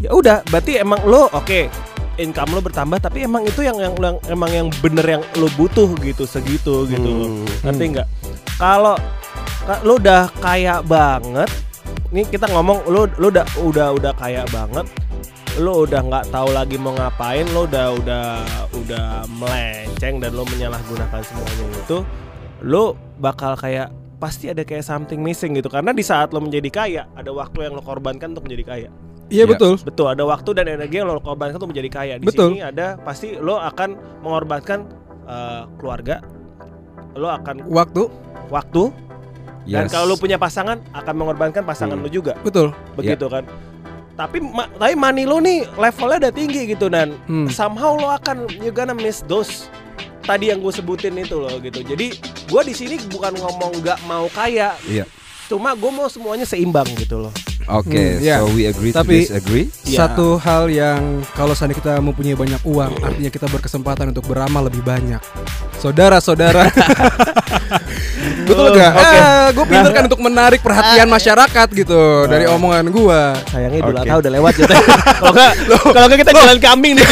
Ya 0.00 0.10
udah 0.10 0.40
berarti 0.48 0.80
emang 0.80 1.04
lo 1.04 1.28
oke 1.30 1.68
income 2.14 2.52
lo 2.52 2.60
bertambah 2.60 2.98
tapi 2.98 3.22
emang 3.22 3.40
itu 3.42 3.60
yang 3.60 3.76
yang, 3.76 3.94
yang 3.94 4.16
emang 4.26 4.50
yang 4.50 4.68
bener 4.78 5.06
yang 5.10 5.22
lo 5.34 5.48
butuh 5.50 5.88
gitu 5.98 6.24
segitu 6.24 6.84
gitu 6.84 7.08
Hmm. 7.08 7.48
ngerti 7.62 7.84
nggak 7.90 8.08
kalau 8.54 9.00
ka- 9.62 9.80
lo 9.80 9.96
udah 9.96 10.28
kaya 10.36 10.80
banget 10.82 11.48
nih 12.10 12.28
kita 12.28 12.52
ngomong 12.52 12.84
lo 12.84 13.08
lo 13.16 13.26
udah 13.26 13.48
udah 13.58 13.88
udah 13.92 14.12
kaya 14.12 14.44
banget 14.48 14.84
lo 15.60 15.84
udah 15.84 16.00
nggak 16.00 16.24
tahu 16.32 16.48
lagi 16.48 16.80
mau 16.80 16.96
ngapain 16.96 17.44
lo 17.52 17.68
udah 17.68 17.92
udah 17.92 18.26
udah 18.72 19.06
melenceng 19.28 20.16
dan 20.16 20.32
lo 20.32 20.48
menyalahgunakan 20.48 21.20
semuanya 21.20 21.64
itu 21.76 21.98
lo 22.64 22.96
bakal 23.20 23.52
kayak 23.54 23.92
pasti 24.16 24.48
ada 24.48 24.62
kayak 24.62 24.86
something 24.86 25.18
missing 25.18 25.50
gitu. 25.52 25.66
Karena 25.66 25.90
di 25.90 26.00
saat 26.00 26.30
lo 26.30 26.38
menjadi 26.38 26.70
kaya 26.70 27.02
ada 27.12 27.34
waktu 27.34 27.66
yang 27.66 27.74
lo 27.74 27.82
korbankan 27.82 28.32
untuk 28.32 28.46
menjadi 28.46 28.64
kaya. 28.64 28.88
Iya 29.28 29.44
Iya. 29.44 29.50
betul. 29.50 29.74
Betul 29.82 30.06
ada 30.08 30.22
waktu 30.22 30.50
dan 30.54 30.66
energi 30.70 31.02
yang 31.02 31.10
lo 31.10 31.18
korbankan 31.18 31.58
untuk 31.58 31.74
menjadi 31.74 31.90
kaya. 31.90 32.14
Di 32.16 32.26
Betul. 32.30 32.54
sini 32.54 32.60
ada 32.62 32.96
pasti 33.02 33.34
lo 33.34 33.58
akan 33.58 34.22
mengorbankan 34.22 34.78
eh, 35.22 35.62
keluarga 35.76 36.22
lo 37.12 37.28
akan 37.28 37.66
waktu. 37.66 38.06
Waktu. 38.48 38.82
Dan 39.62 39.86
Yes. 39.86 39.90
kalau 39.90 40.06
lo 40.10 40.16
punya 40.16 40.38
pasangan 40.38 40.78
akan 40.90 41.14
mengorbankan 41.18 41.62
pasangan 41.62 41.98
Hmm. 41.98 42.06
lo 42.06 42.10
juga. 42.10 42.38
Betul. 42.40 42.70
Begitu 42.94 43.26
kan 43.26 43.42
tapi 44.14 44.38
ma- 44.38 44.68
tapi 44.70 44.94
money 44.94 45.24
lo 45.24 45.38
nih 45.38 45.64
levelnya 45.72 46.18
udah 46.22 46.32
tinggi 46.32 46.62
gitu 46.68 46.86
dan 46.86 47.16
Hmm. 47.24 47.48
somehow 47.48 47.94
lo 47.94 48.12
akan 48.12 48.44
you 48.58 48.68
gonna 48.68 48.92
miss 48.92 49.24
those 49.24 49.66
tadi 50.22 50.48
yang 50.48 50.60
gue 50.60 50.70
sebutin 50.70 51.16
itu 51.16 51.34
loh 51.34 51.56
gitu 51.58 51.80
jadi 51.80 52.12
gue 52.46 52.62
di 52.62 52.72
sini 52.72 53.00
bukan 53.08 53.34
ngomong 53.34 53.80
nggak 53.80 53.98
mau 54.04 54.28
kaya 54.28 54.76
Iya. 54.84 55.08
cuma 55.44 55.72
gue 55.72 55.90
mau 55.90 56.06
semuanya 56.06 56.44
seimbang 56.44 56.86
gitu 56.94 57.18
loh 57.20 57.34
Oke, 57.64 58.18
Hmm, 58.18 58.18
ya. 58.18 58.42
so 58.42 58.50
we 58.50 58.66
agree 58.66 58.90
Tapi- 58.90 59.22
to 59.22 59.38
disagree. 59.38 59.70
Ya. 59.86 60.02
Satu 60.02 60.34
hal 60.36 60.66
yang 60.66 61.22
kalau 61.30 61.54
seandainya 61.54 61.78
kita 61.78 61.92
mempunyai 62.02 62.34
banyak 62.34 62.58
uang, 62.66 62.90
artinya 62.98 63.30
kita 63.30 63.46
berkesempatan 63.46 64.10
untuk 64.10 64.26
beramal 64.26 64.66
lebih 64.66 64.82
banyak. 64.82 65.22
Betul 68.52 68.66
gak? 68.76 68.92
Oke. 68.92 69.16
Eh, 69.16 69.46
gue 69.56 69.64
pinter 69.66 69.90
kan 69.92 70.02
untuk 70.06 70.20
menarik 70.20 70.60
perhatian 70.60 71.08
masyarakat 71.08 71.68
gitu 71.72 72.00
dari 72.28 72.44
omongan 72.46 72.84
gue. 72.92 73.20
Sayangnya 73.48 73.78
Idul 73.80 73.96
Oke. 73.96 74.04
Adha 74.04 74.14
udah 74.20 74.32
lewat 74.36 74.52
gitu. 74.60 74.72
Kalau 75.22 75.32
enggak 75.32 75.52
kalau 75.94 76.06
enggak 76.10 76.20
kita 76.26 76.32
jalan 76.34 76.58
kambing 76.58 76.92
nih. 76.98 77.06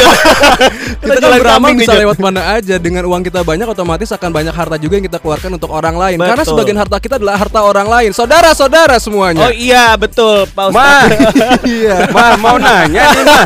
Kita 1.01 1.17
kan 1.17 1.31
beramal 1.39 1.69
bisa 1.73 1.93
lewat 1.95 2.17
mana 2.19 2.41
aja 2.59 2.75
dengan 2.77 3.03
uang 3.07 3.23
kita 3.25 3.41
banyak 3.41 3.67
otomatis 3.67 4.09
akan 4.11 4.29
banyak 4.29 4.53
harta 4.53 4.75
juga 4.77 4.99
yang 4.99 5.05
kita 5.07 5.17
keluarkan 5.17 5.55
untuk 5.55 5.71
orang 5.71 5.95
lain. 5.95 6.17
Karena 6.19 6.43
Betul. 6.43 6.53
sebagian 6.53 6.77
harta 6.77 6.97
kita 6.99 7.15
adalah 7.17 7.35
harta 7.39 7.59
orang 7.63 7.87
lain. 7.87 8.09
Saudara-saudara 8.11 8.99
semuanya. 9.01 9.47
Oh 9.47 9.53
iya 9.53 9.95
betul 9.95 10.45
Pak 10.51 10.65
Ma, 10.75 11.07
Ustaz. 11.07 11.09
iya. 11.71 11.95
ma 12.11 12.35
mau 12.37 12.57
nanya 12.59 13.03
nih 13.15 13.23
ma. 13.23 13.41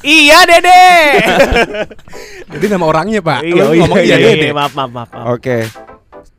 iya 0.00 0.38
Dede. 0.46 0.84
Jadi 2.54 2.66
nama 2.70 2.84
orangnya, 2.86 3.20
Pak. 3.20 3.40
iya, 3.42 3.62
oh, 3.66 3.72
iya, 3.74 3.80
ngomong 3.82 3.98
iya, 3.98 4.16
iya, 4.16 4.16
iya, 4.16 4.28
Dede. 4.38 4.48
maaf 4.54 4.72
maaf 4.72 4.90
maaf. 4.94 5.08
maaf. 5.10 5.34
Oke. 5.34 5.83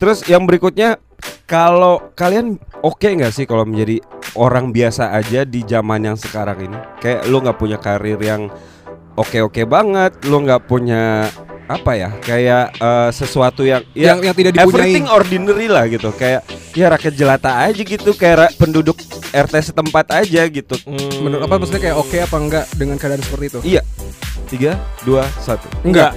Terus 0.06 0.22
yang 0.30 0.46
berikutnya 0.46 1.02
kalau 1.50 2.14
kalian 2.14 2.62
oke 2.86 3.10
nggak 3.10 3.34
sih 3.34 3.50
kalau 3.50 3.66
menjadi 3.66 3.98
orang 4.38 4.70
biasa 4.70 5.10
aja 5.18 5.42
di 5.42 5.66
zaman 5.66 6.06
yang 6.06 6.14
sekarang 6.14 6.62
ini? 6.62 6.78
Kayak 7.02 7.26
lu 7.26 7.42
nggak 7.42 7.58
punya 7.58 7.82
karir 7.82 8.22
yang 8.22 8.54
oke-oke 9.18 9.66
banget, 9.66 10.14
lu 10.30 10.46
nggak 10.46 10.70
punya 10.70 11.26
apa 11.66 11.98
ya? 11.98 12.14
Kayak 12.22 12.78
eh, 12.78 13.10
sesuatu 13.18 13.66
yang 13.66 13.82
Yang- 13.98 14.30
yang 14.30 14.36
tidak 14.38 14.52
dipunyai. 14.62 14.78
Everything 14.78 15.06
ordinary 15.10 15.68
lah 15.74 15.90
gitu. 15.90 16.14
Kayak 16.14 16.46
ya 16.78 16.86
rakyat 16.86 17.14
jelata 17.18 17.52
aja 17.66 17.82
gitu, 17.82 18.14
kayak 18.14 18.54
penduduk 18.62 19.02
RT 19.34 19.74
setempat 19.74 20.22
aja 20.22 20.46
gitu. 20.46 20.78
Hmm. 20.86 21.26
Menurut 21.26 21.50
apa 21.50 21.58
maksudnya 21.58 21.82
kayak 21.82 21.98
oke 21.98 22.18
apa 22.22 22.38
enggak 22.38 22.66
dengan 22.78 23.02
keadaan 23.02 23.26
seperti 23.26 23.58
itu? 23.58 23.60
Iya. 23.66 23.82
Tiga, 24.54 24.78
dua, 25.02 25.26
satu. 25.42 25.66
Enggak. 25.82 26.14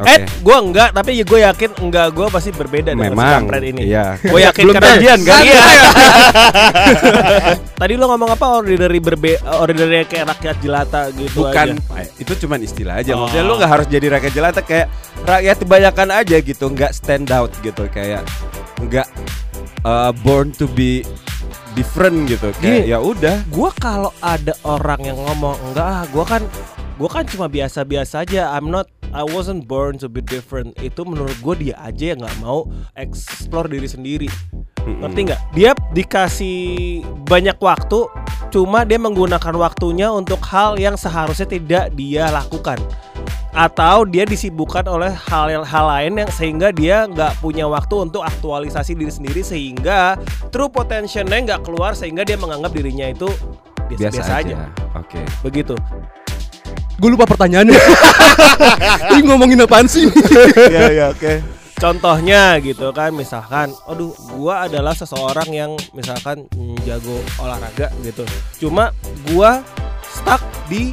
Oke. 0.00 0.08
Eh, 0.10 0.18
gue 0.24 0.56
enggak, 0.56 0.88
tapi 0.96 1.10
ya 1.20 1.24
gue 1.28 1.40
yakin 1.44 1.70
enggak 1.84 2.06
gue 2.16 2.26
pasti 2.32 2.50
berbeda 2.50 2.96
dengan 2.96 3.12
Memang. 3.12 3.44
kampret 3.44 3.62
ini. 3.68 3.82
Iya. 3.84 4.16
Gue 4.16 4.40
yakin 4.40 4.62
Belum 4.64 4.74
karena 4.80 4.88
janjian, 4.96 5.20
kan? 5.28 5.42
Iya. 5.44 5.64
Tadi 7.80 7.92
lo 7.96 8.04
ngomong 8.08 8.30
apa 8.32 8.46
ordinary 8.60 9.00
berbe 9.00 9.36
ordinary 9.40 10.04
kayak 10.04 10.36
rakyat 10.36 10.56
jelata 10.60 11.02
gitu 11.16 11.44
Bukan, 11.44 11.76
aja. 11.80 12.00
eh, 12.00 12.08
itu 12.20 12.32
cuman 12.44 12.58
istilah 12.60 12.94
aja. 13.00 13.12
Oh. 13.16 13.24
Maksudnya 13.24 13.44
lu 13.44 13.54
nggak 13.56 13.70
harus 13.70 13.86
jadi 13.88 14.06
rakyat 14.08 14.32
jelata 14.32 14.60
kayak 14.64 14.86
rakyat 15.24 15.56
kebanyakan 15.60 16.08
aja 16.12 16.36
gitu, 16.40 16.64
nggak 16.72 16.92
stand 16.92 17.28
out 17.32 17.52
gitu, 17.60 17.84
kayak 17.92 18.24
nggak 18.80 19.08
uh, 19.84 20.12
born 20.24 20.52
to 20.52 20.68
be 20.72 21.04
different 21.72 22.28
gitu. 22.28 22.52
Kayak 22.60 22.84
Gini. 22.84 22.92
ya 22.92 22.98
udah. 23.00 23.36
Gue 23.48 23.70
kalau 23.76 24.12
ada 24.20 24.52
orang 24.64 25.00
yang 25.04 25.18
ngomong 25.18 25.56
enggak 25.72 25.86
ah, 25.86 26.02
gue 26.08 26.24
kan 26.24 26.42
gue 27.00 27.08
kan 27.08 27.24
cuma 27.24 27.46
biasa-biasa 27.48 28.28
aja. 28.28 28.52
I'm 28.52 28.68
not 28.68 28.88
I 29.10 29.26
wasn't 29.26 29.66
born 29.66 29.98
to 29.98 30.06
be 30.06 30.22
different. 30.22 30.78
Itu 30.78 31.02
menurut 31.02 31.34
gue 31.42 31.70
dia 31.70 31.76
aja 31.82 32.14
yang 32.14 32.22
nggak 32.22 32.38
mau 32.38 32.70
explore 32.94 33.66
diri 33.66 33.90
sendiri. 33.90 34.28
Ngerti 34.86 35.20
nggak? 35.26 35.40
Dia 35.52 35.70
dikasih 35.92 36.58
banyak 37.26 37.58
waktu, 37.58 38.06
cuma 38.54 38.86
dia 38.86 39.02
menggunakan 39.02 39.54
waktunya 39.58 40.08
untuk 40.14 40.38
hal 40.46 40.78
yang 40.78 40.94
seharusnya 40.94 41.50
tidak 41.50 41.84
dia 41.98 42.30
lakukan. 42.30 42.78
Atau 43.50 44.06
dia 44.06 44.22
disibukkan 44.22 44.86
oleh 44.86 45.10
hal 45.10 45.66
hal 45.66 45.86
lain 45.90 46.22
yang 46.22 46.30
sehingga 46.30 46.70
dia 46.70 47.10
nggak 47.10 47.42
punya 47.42 47.66
waktu 47.66 48.06
untuk 48.06 48.22
aktualisasi 48.22 48.94
diri 48.94 49.10
sendiri 49.10 49.42
sehingga 49.42 50.14
true 50.54 50.70
potentialnya 50.70 51.58
nggak 51.58 51.66
keluar 51.66 51.98
sehingga 51.98 52.22
dia 52.22 52.38
menganggap 52.38 52.70
dirinya 52.70 53.10
itu 53.10 53.26
Biasa, 53.90 54.06
biasa-biasa 54.06 54.32
aja. 54.38 54.54
aja. 54.54 54.66
Oke. 54.94 55.20
Begitu. 55.42 55.74
Gue 57.00 57.16
lupa 57.16 57.24
pertanyaannya. 57.24 57.72
Ini 59.16 59.20
ngomongin 59.24 59.64
apaan 59.64 59.88
sih? 59.88 60.04
Iya 60.72 60.86
iya 60.92 61.06
oke. 61.08 61.40
Contohnya 61.80 62.60
gitu 62.60 62.92
kan, 62.92 63.08
misalkan, 63.16 63.72
aduh, 63.88 64.12
gua 64.36 64.68
adalah 64.68 64.92
seseorang 64.92 65.48
yang 65.48 65.72
misalkan 65.96 66.44
jago 66.84 67.16
olahraga 67.40 67.88
gitu. 68.04 68.20
Cuma 68.60 68.92
gua 69.32 69.64
stuck 70.04 70.44
di 70.68 70.92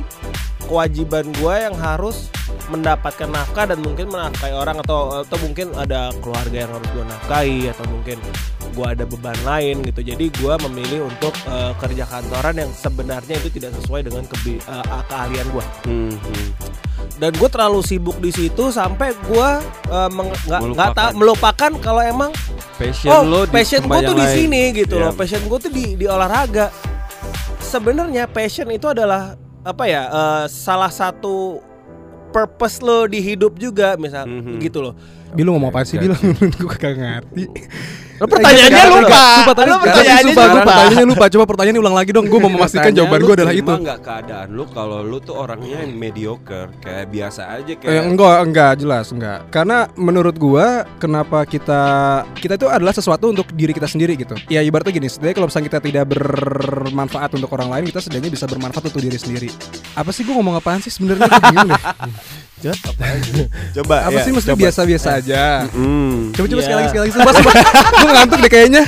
kewajiban 0.63 1.27
gua 1.43 1.67
yang 1.67 1.75
harus 1.75 2.31
mendapatkan 2.71 3.27
nafkah 3.27 3.67
dan 3.67 3.83
mungkin 3.83 4.07
menafkahi 4.07 4.55
orang 4.55 4.79
atau 4.79 5.27
atau 5.27 5.37
mungkin 5.43 5.75
ada 5.75 6.15
keluarga 6.23 6.63
yang 6.63 6.71
harus 6.71 6.87
gua 6.95 7.03
nafkahi 7.03 7.67
atau 7.67 7.83
mungkin 7.91 8.17
gua 8.77 8.93
ada 8.93 9.03
beban 9.03 9.33
lain 9.41 9.81
gitu. 9.81 10.05
Jadi 10.05 10.29
gua 10.37 10.61
memilih 10.61 11.03
untuk 11.03 11.33
eh, 11.43 11.73
kerja 11.75 12.05
kantoran 12.05 12.53
yang 12.55 12.69
sebenarnya 12.69 13.35
itu 13.35 13.49
tidak 13.51 13.73
sesuai 13.75 14.05
dengan 14.05 14.23
kebi- 14.23 14.61
eh, 14.61 14.85
keahlian 15.03 15.47
gua 15.49 15.65
Hmm, 15.83 16.13
hmm. 16.13 16.49
dan 17.17 17.31
gue 17.31 17.49
terlalu 17.49 17.81
sibuk 17.81 18.17
di 18.17 18.29
situ 18.29 18.69
sampai 18.69 19.09
gue 19.17 19.49
nggak 19.89 20.09
nggak 20.45 20.61
Melupakan. 20.61 20.93
tahu 20.93 21.09
melupakan 21.15 21.71
kalau 21.79 22.01
emang 22.03 22.29
Passion 22.75 23.09
oh 23.09 23.21
lo 23.23 23.39
passion 23.47 23.81
gue 23.81 23.99
tuh 23.99 24.13
di 24.15 24.27
sini 24.29 24.61
gitu 24.71 24.95
Iya. 24.95 25.03
loh 25.03 25.11
passion 25.11 25.41
gue 25.41 25.59
tuh 25.59 25.71
di 25.71 25.85
di 25.95 26.05
olahraga 26.05 26.69
sebenarnya 27.59 28.27
passion 28.27 28.69
itu 28.69 28.85
adalah 28.85 29.33
apa 29.61 29.83
ya 29.83 30.03
eh, 30.05 30.45
salah 30.47 30.87
satu 30.89 31.57
purpose 32.29 32.79
lo 32.79 33.05
di 33.05 33.17
hidup 33.19 33.57
juga 33.57 33.95
misal 33.95 34.23
Mhm. 34.23 34.61
gitu 34.61 34.79
loh 34.81 34.93
Bil 35.27 35.43
lu 35.43 35.51
ngomong 35.51 35.69
apa 35.69 35.83
sih 35.83 35.97
Bil? 35.97 36.13
Gotcha. 36.13 36.55
Gue 36.61 36.71
kagak 36.71 36.95
ngerti. 36.95 37.43
Lo 38.17 38.25
pertanyaannya 38.25 38.81
Enggak, 38.81 38.87
lupa 38.89 39.21
Sumpah 39.37 39.55
tadi 39.55 39.69
lo 39.69 39.77
pertanyaannya 39.77 40.25
sumpah, 40.33 40.45
lupa 40.47 40.61
pertanyaannya 40.65 41.07
lupa. 41.07 41.25
Coba 41.29 41.43
pertanyaannya 41.45 41.81
ulang 41.85 41.95
lagi 41.95 42.11
dong. 42.13 42.25
Gue 42.25 42.39
mau 42.41 42.51
memastikan 42.51 42.91
jawaban 42.91 43.19
lu 43.21 43.25
gue 43.27 43.35
adalah 43.37 43.53
itu. 43.53 43.73
nggak 43.77 43.99
keadaan 44.01 44.47
lu 44.51 44.63
kalau 44.73 44.99
lu 45.05 45.17
tuh 45.21 45.35
orangnya 45.37 45.85
yang 45.85 45.93
mediocre, 45.93 46.69
kayak 46.81 47.05
biasa 47.13 47.41
aja 47.53 47.71
Eh, 47.71 47.77
kayak 47.77 48.03
enggak, 48.09 48.37
enggak 48.41 48.71
jelas, 48.81 49.05
enggak. 49.13 49.39
Karena 49.53 49.85
menurut 49.93 50.35
gua 50.35 50.87
kenapa 50.97 51.45
kita 51.45 51.81
kita 52.41 52.57
itu 52.57 52.67
adalah 52.67 52.93
sesuatu 52.95 53.29
untuk 53.29 53.53
diri 53.53 53.71
kita 53.71 53.85
sendiri 53.85 54.17
gitu. 54.17 54.33
Ya 54.49 54.65
ibaratnya 54.65 54.93
gini, 54.93 55.07
setidaknya 55.07 55.35
kalau 55.37 55.47
misalnya 55.51 55.67
kita 55.69 55.79
tidak 55.85 56.05
bermanfaat 56.09 57.29
untuk 57.37 57.49
orang 57.53 57.69
lain, 57.69 57.83
kita 57.91 58.01
setidaknya 58.01 58.31
bisa 58.33 58.45
bermanfaat 58.49 58.89
untuk 58.89 59.01
diri 59.03 59.17
sendiri. 59.21 59.49
Apa 59.93 60.09
sih 60.09 60.25
gua 60.25 60.41
ngomong 60.41 60.57
apaan 60.57 60.81
sih 60.81 60.89
sebenarnya 60.89 61.29
Gua 61.29 61.41
bingung 61.53 61.69
deh. 61.69 61.83
coba 63.77 63.95
Apa 64.03 64.17
ya, 64.17 64.23
sih 64.25 64.31
mesti 64.33 64.49
biasa-biasa 64.51 65.09
aja. 65.15 65.69
Hmm. 65.69 66.33
Coba 66.33 66.45
coba 66.47 66.57
Iya. 66.57 66.65
sekali 66.65 66.77
lagi 66.77 66.89
sekali 66.89 67.03
lagi. 67.03 67.13
Coba 67.13 67.31
coba. 67.31 67.51
Gua 68.01 68.11
ngantuk 68.13 68.39
deh 68.41 68.51
kayaknya. 68.51 68.83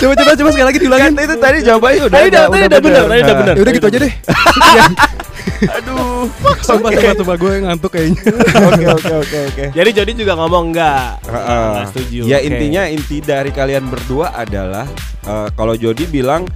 Coba 0.00 0.12
coba 0.16 0.30
coba 0.34 0.48
sekali 0.50 0.66
lagi 0.66 0.78
diulangin. 0.80 1.12
Kan 1.12 1.20
itu 1.20 1.36
tadi 1.36 1.58
jawabannya 1.60 2.00
udah 2.00 2.10
Tadi 2.10 2.28
udah- 2.30 2.40
udah 2.40 2.48
bener, 2.50 2.68
tadi 2.70 2.86
udah 2.88 3.02
Nah. 3.04 3.36
bener. 3.36 3.54
Ya 3.54 3.62
udah 3.62 3.72
gitu 3.74 3.86
aja 3.86 3.98
deh. 4.00 4.12
Sekian. 4.24 4.92
Aduh. 5.76 6.24
Sumpah 6.62 6.88
sumpah 6.88 7.12
sumpah 7.14 7.36
gue 7.36 7.52
ngantuk 7.60 7.90
kayaknya. 7.92 8.20
Oke 8.64 8.84
oke 8.88 9.12
oke 9.18 9.38
oke. 9.46 9.64
jadi 9.70 9.90
Jody 9.92 10.12
juga 10.16 10.32
ngomong 10.34 10.72
enggak 10.72 11.20
Heeh. 11.22 11.64
Nggak 11.70 11.86
setuju 11.92 12.20
Ya 12.24 12.38
Oke. 12.38 12.46
intinya 12.48 12.82
inti 12.86 13.16
dari 13.20 13.50
kalian 13.50 13.84
berdua 13.86 14.32
adalah 14.32 14.88
eh, 15.22 15.48
kalau 15.52 15.76
Jody 15.76 16.08
bilang 16.08 16.48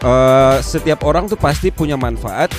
eh, 0.00 0.56
setiap 0.60 1.02
orang 1.02 1.26
tuh 1.26 1.34
pasti 1.34 1.70
punya 1.70 1.94
manfaat 1.96 2.54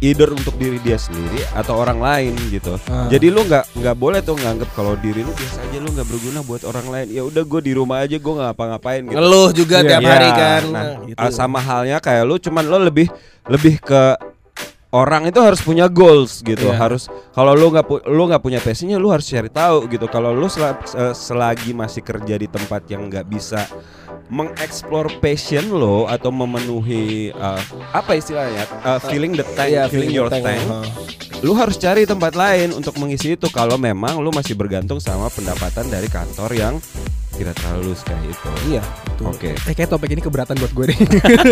either 0.00 0.32
untuk 0.32 0.56
diri 0.56 0.80
dia 0.80 0.96
sendiri 0.96 1.44
atau 1.52 1.76
orang 1.76 2.00
lain 2.00 2.32
gitu. 2.48 2.80
Ah. 2.88 3.06
Jadi 3.06 3.28
lu 3.28 3.44
nggak 3.44 3.76
nggak 3.76 3.96
boleh 3.96 4.20
tuh 4.20 4.36
nganggep 4.36 4.70
kalau 4.72 4.96
diri 4.96 5.20
lu 5.20 5.32
biasa 5.32 5.60
aja 5.60 5.78
lu 5.78 5.88
nggak 5.92 6.08
berguna 6.08 6.40
buat 6.40 6.62
orang 6.64 6.86
lain. 6.88 7.06
Ya 7.12 7.22
udah 7.22 7.42
gue 7.44 7.60
di 7.60 7.72
rumah 7.72 8.00
aja 8.00 8.16
gue 8.16 8.32
nggak 8.32 8.48
ngapa-ngapain 8.52 9.00
gitu. 9.04 9.14
ngeluh 9.14 9.48
juga 9.52 9.76
Iya. 9.80 9.88
tiap 9.92 10.02
Ya, 10.02 10.10
hari 10.10 10.28
kan 10.32 10.62
nah, 10.70 10.84
gitu. 11.04 11.18
ah, 11.20 11.30
sama 11.30 11.58
halnya 11.60 11.96
kayak 11.98 12.24
lu 12.24 12.36
cuman 12.36 12.64
lu 12.64 12.78
lebih 12.80 13.06
lebih 13.46 13.76
ke 13.80 14.02
orang 14.90 15.22
itu 15.24 15.38
harus 15.38 15.60
punya 15.60 15.86
goals 15.86 16.42
gitu 16.42 16.66
Iya. 16.66 16.76
harus 16.76 17.06
kalau 17.30 17.54
lu 17.54 17.70
nggak 17.70 17.86
pu- 17.86 18.02
lu 18.06 18.26
nggak 18.26 18.40
punya 18.40 18.58
passionnya 18.58 18.96
lu 18.96 19.08
harus 19.08 19.24
cari 19.24 19.46
tahu 19.46 19.86
gitu 19.86 20.06
kalau 20.06 20.30
lu 20.30 20.46
sel- 20.46 20.74
se- 20.82 21.14
selagi 21.14 21.70
masih 21.70 22.00
kerja 22.00 22.34
di 22.34 22.46
tempat 22.46 22.82
yang 22.86 23.06
nggak 23.06 23.24
bisa 23.24 23.70
mengeksplor 24.26 25.10
passion 25.18 25.70
lo 25.70 26.06
atau 26.06 26.30
memenuhi 26.30 27.30
uh, 27.32 27.58
apa 27.92 28.14
istilahnya 28.14 28.62
Uh, 28.80 28.98
filling 29.00 29.32
the 29.32 29.46
tank 29.54 29.70
Iya, 29.70 29.86
filling 29.86 30.10
your 30.10 30.26
tank. 30.26 30.42
tank 30.42 30.58
Heeh. 30.58 30.86
lu 31.40 31.52
harus 31.52 31.76
cari 31.76 32.02
tempat 32.02 32.32
lain 32.32 32.70
untuk 32.70 32.94
mengisi 32.96 33.34
itu 33.34 33.46
kalau 33.48 33.74
memang 33.76 34.18
lu 34.18 34.30
masih 34.30 34.54
bergantung 34.54 34.98
sama 34.98 35.26
pendapatan 35.28 35.86
dari 35.86 36.06
kantor 36.06 36.50
yang 36.52 36.74
tidak 37.40 37.56
terlalu 37.56 37.80
lulus 37.88 38.00
kayak 38.04 38.22
itu 38.28 38.48
Iya. 38.68 38.82
oke 39.24 39.50
Eh 39.64 39.74
kayak 39.74 39.88
topik 39.88 40.10
ini 40.12 40.20
keberatan 40.20 40.54
buat 40.60 40.72
gue 40.72 40.84
deh. 40.92 40.98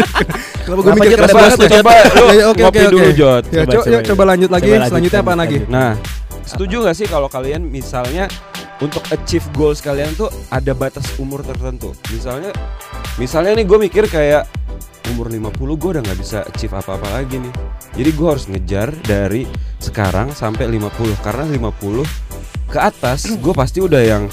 Kenapa 0.68 0.80
gue 0.84 0.92
mikir 1.00 1.16
keras 1.16 1.32
banget 1.32 1.58
ya? 1.58 1.68
coba 1.80 1.90
lu 1.96 2.24
Ya, 2.28 2.32
ya, 2.36 2.44
oke, 2.52 2.60
ngopi 2.60 2.78
oke, 2.78 2.92
dulu 2.92 3.00
oke. 3.00 3.16
Jod 3.16 3.42
Ya, 3.48 3.62
Coba, 3.64 3.72
coba, 3.72 3.84
coba, 3.88 4.00
coba 4.04 4.22
lanjut 4.28 4.50
lagi. 4.52 4.68
Coba 4.68 4.76
lanjut, 4.76 4.90
Selanjutnya 4.92 5.20
lanjut, 5.20 5.32
apa 5.32 5.40
lagi? 5.40 5.58
Nah, 5.66 5.90
setuju 6.44 6.76
gak 6.84 6.96
sih 6.96 7.06
kalau 7.08 7.28
kalian 7.28 7.62
misalnya 7.64 8.24
untuk 8.78 9.02
achieve 9.10 9.46
goals 9.56 9.80
kalian 9.80 10.12
tuh 10.14 10.28
ada 10.48 10.72
batas 10.76 11.08
umur 11.18 11.40
tertentu? 11.42 11.96
Misalnya, 12.12 12.52
misalnya 13.16 13.56
nih 13.58 13.66
gue 13.66 13.78
mikir 13.80 14.04
kayak 14.06 14.44
umur 15.08 15.32
50 15.32 15.56
gue 15.56 15.90
udah 15.96 16.02
nggak 16.04 16.18
bisa 16.20 16.38
achieve 16.44 16.76
apa-apa 16.76 17.08
lagi 17.16 17.40
nih. 17.40 17.52
Jadi 17.96 18.10
gue 18.12 18.28
harus 18.28 18.44
ngejar 18.46 18.92
dari 19.02 19.48
sekarang 19.80 20.36
sampai 20.36 20.68
50 20.68 21.24
karena 21.24 21.48
50 21.48 22.04
ke 22.68 22.78
atas 22.78 23.24
gue 23.40 23.54
pasti 23.56 23.80
udah 23.80 24.02
yang 24.04 24.28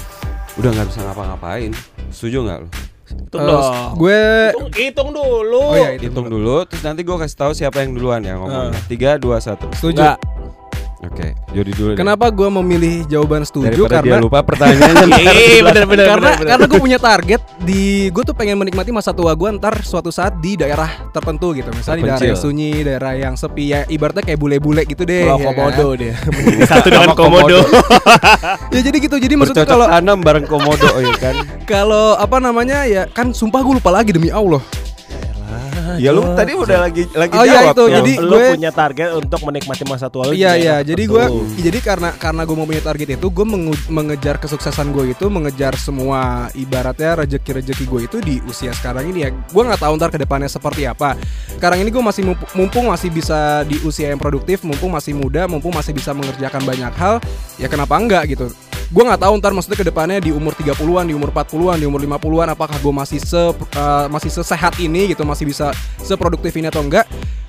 udah 0.56 0.70
nggak 0.70 0.86
bisa 0.88 1.00
ngapa-ngapain. 1.02 1.70
Setuju 2.08 2.38
nggak 2.42 2.58
lo? 2.60 2.68
Hitung 3.06 3.38
Eh, 3.38 3.46
dong. 3.46 3.72
gue 3.94 4.20
Hitung, 4.50 4.68
hitung 4.74 5.10
dulu. 5.10 5.62
Oh 5.62 5.74
iya, 5.74 5.94
itu. 5.94 6.10
Hitung 6.10 6.26
dulu, 6.26 6.66
terus 6.66 6.82
nanti 6.82 7.00
gue 7.00 7.14
kasih 7.14 7.38
tahu 7.38 7.52
siapa 7.52 7.78
yang 7.80 7.94
duluan 7.94 8.18
ya 8.20 8.34
ngomongnya. 8.34 8.74
Tiga, 8.84 9.14
dua, 9.14 9.38
satu. 9.38 9.70
setuju. 9.72 10.02
Enggak. 10.02 10.18
Oke, 11.04 11.36
Jody 11.52 11.76
dulu. 11.76 11.92
Kenapa 11.92 12.32
gue 12.32 12.48
memilih 12.48 13.04
jawaban 13.04 13.44
setuju 13.44 13.84
Daripada 13.84 14.00
karena 14.00 14.16
dia 14.16 14.24
lupa 14.24 14.40
pertanyaannya. 14.40 15.04
Iya, 15.36 15.60
bener 15.60 15.84
karena 15.84 15.86
bener, 15.92 16.06
bener. 16.16 16.48
karena 16.48 16.64
gue 16.64 16.80
punya 16.80 16.98
target 17.00 17.40
di 17.60 18.08
gue 18.08 18.22
tuh 18.24 18.32
pengen 18.32 18.56
menikmati 18.56 18.90
masa 18.96 19.12
tua 19.12 19.36
gue 19.36 19.48
ntar 19.60 19.84
suatu 19.84 20.08
saat 20.08 20.40
di 20.40 20.56
daerah 20.56 20.88
tertentu 21.12 21.52
gitu 21.52 21.68
misalnya 21.72 22.00
di 22.00 22.04
daerah 22.08 22.20
Terpencil. 22.20 22.32
yang 22.32 22.40
sunyi 22.40 22.70
daerah 22.80 23.12
yang 23.12 23.34
sepi 23.36 23.64
ya 23.76 23.80
ibaratnya 23.92 24.24
kayak 24.24 24.40
bule-bule 24.40 24.82
gitu 24.88 25.04
deh 25.04 25.28
Pulau 25.28 25.36
ya 25.36 25.44
kan? 25.44 25.52
Komodo 25.52 25.86
dia. 26.00 26.14
Satu 26.70 26.88
dengan 26.88 27.10
komodo. 27.12 27.58
ya 28.74 28.80
jadi 28.80 28.96
gitu 28.96 29.16
jadi 29.20 29.34
maksudnya 29.36 29.68
kalau 29.68 29.86
tanam 29.88 30.18
bareng 30.24 30.46
komodo 30.48 30.90
ya 30.96 31.14
kan. 31.20 31.34
kalau 31.68 32.16
apa 32.16 32.40
namanya 32.40 32.88
ya 32.88 33.04
kan 33.04 33.36
sumpah 33.36 33.60
gue 33.60 33.74
lupa 33.76 33.92
lagi 33.92 34.16
demi 34.16 34.32
Allah 34.32 34.64
Ya 35.96 36.10
lu 36.10 36.22
tadi 36.32 36.52
udah 36.52 36.78
lagi 36.82 37.02
lagi 37.10 37.32
Oh, 37.32 37.44
iya, 37.44 37.52
jawab 37.62 37.66
itu. 37.68 37.78
tuh. 37.78 37.88
Jadi 37.88 38.12
lu 38.18 38.34
gue- 38.34 38.52
punya 38.54 38.70
target 38.70 39.08
untuk 39.14 39.40
menikmati 39.42 39.82
masa 39.84 40.06
tua 40.06 40.22
lu. 40.26 40.32
Iya 40.32 40.52
di 40.52 40.60
iya, 40.60 40.76
jadi 40.82 41.02
gue 41.02 41.24
jadi 41.56 41.78
karena 41.78 42.10
karena 42.12 42.42
gue 42.42 42.56
mau 42.56 42.64
punya 42.64 42.82
target 42.82 43.08
itu, 43.14 43.26
gue 43.26 43.46
mengejar 43.86 44.36
kesuksesan 44.36 44.90
gue 44.90 45.12
itu, 45.12 45.26
mengejar 45.26 45.76
semua 45.76 46.50
ibaratnya 46.52 47.22
rezeki-rezeki 47.22 47.84
gue 47.84 48.00
itu 48.04 48.16
di 48.18 48.34
usia 48.44 48.72
sekarang 48.72 49.06
ini 49.06 49.18
ya. 49.22 49.30
Gue 49.30 49.62
nggak 49.62 49.80
tahu 49.80 49.92
ntar 49.94 50.10
ke 50.10 50.18
depannya 50.18 50.48
seperti 50.48 50.84
apa. 50.84 51.14
Sekarang 51.54 51.78
ini 51.78 51.88
gue 51.88 52.02
masih 52.02 52.22
mumpu- 52.24 52.50
mumpung 52.52 52.90
masih 52.90 53.08
bisa 53.08 53.36
di 53.62 53.78
usia 53.82 54.10
yang 54.10 54.18
produktif, 54.18 54.60
mumpung 54.62 54.90
masih 54.90 55.12
muda, 55.12 55.46
mumpung 55.46 55.70
masih 55.70 55.92
bisa 55.92 56.10
mengerjakan 56.10 56.62
banyak 56.62 56.92
hal, 56.94 57.22
ya 57.56 57.66
kenapa 57.66 57.94
enggak 57.96 58.26
gitu. 58.28 58.48
Gue 58.86 59.02
nggak 59.02 59.18
tahu 59.18 59.34
ntar 59.42 59.50
maksudnya 59.50 59.74
ke 59.74 59.82
depannya 59.82 60.22
di 60.22 60.30
umur 60.30 60.54
30-an, 60.54 61.10
di 61.10 61.14
umur 61.14 61.34
40-an, 61.34 61.74
di 61.74 61.90
umur 61.90 61.98
50-an 61.98 62.54
apakah 62.54 62.78
gue 62.78 62.94
masih 62.94 63.18
se 63.18 63.34
eh, 63.50 64.06
masih 64.06 64.30
sesehat 64.30 64.78
ini 64.78 65.10
gitu, 65.10 65.26
masih 65.26 65.42
bisa 65.42 65.74
seproduktif 65.98 66.52
ini 66.54 66.68
atau 66.68 66.82
enggak. 66.82 67.06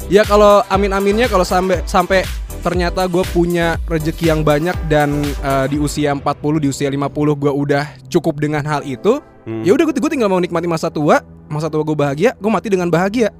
Ya 0.07 0.23
kalau 0.23 0.63
amin-aminnya 0.71 1.27
kalau 1.27 1.43
sampai 1.43 1.83
sampai 1.83 2.23
ternyata 2.63 3.03
gue 3.05 3.21
punya 3.31 3.75
rezeki 3.85 4.31
yang 4.31 4.41
banyak 4.41 4.75
dan 4.87 5.19
eh, 5.23 5.65
di 5.67 5.77
usia 5.77 6.11
40 6.11 6.23
di 6.63 6.67
usia 6.67 6.87
50 6.87 7.07
gue 7.13 7.51
udah 7.51 7.83
cukup 8.07 8.39
dengan 8.39 8.63
hal 8.65 8.83
itu 8.83 9.19
Hmm. 9.47 9.63
ya 9.63 9.71
udah 9.71 9.87
gue 9.87 10.11
tinggal 10.11 10.27
mau 10.27 10.43
nikmati 10.43 10.67
masa 10.67 10.91
tua 10.91 11.23
masa 11.47 11.71
tua 11.71 11.79
gue 11.79 11.95
bahagia 11.95 12.35
gue 12.35 12.51
mati 12.51 12.67
dengan 12.67 12.91
bahagia 12.91 13.31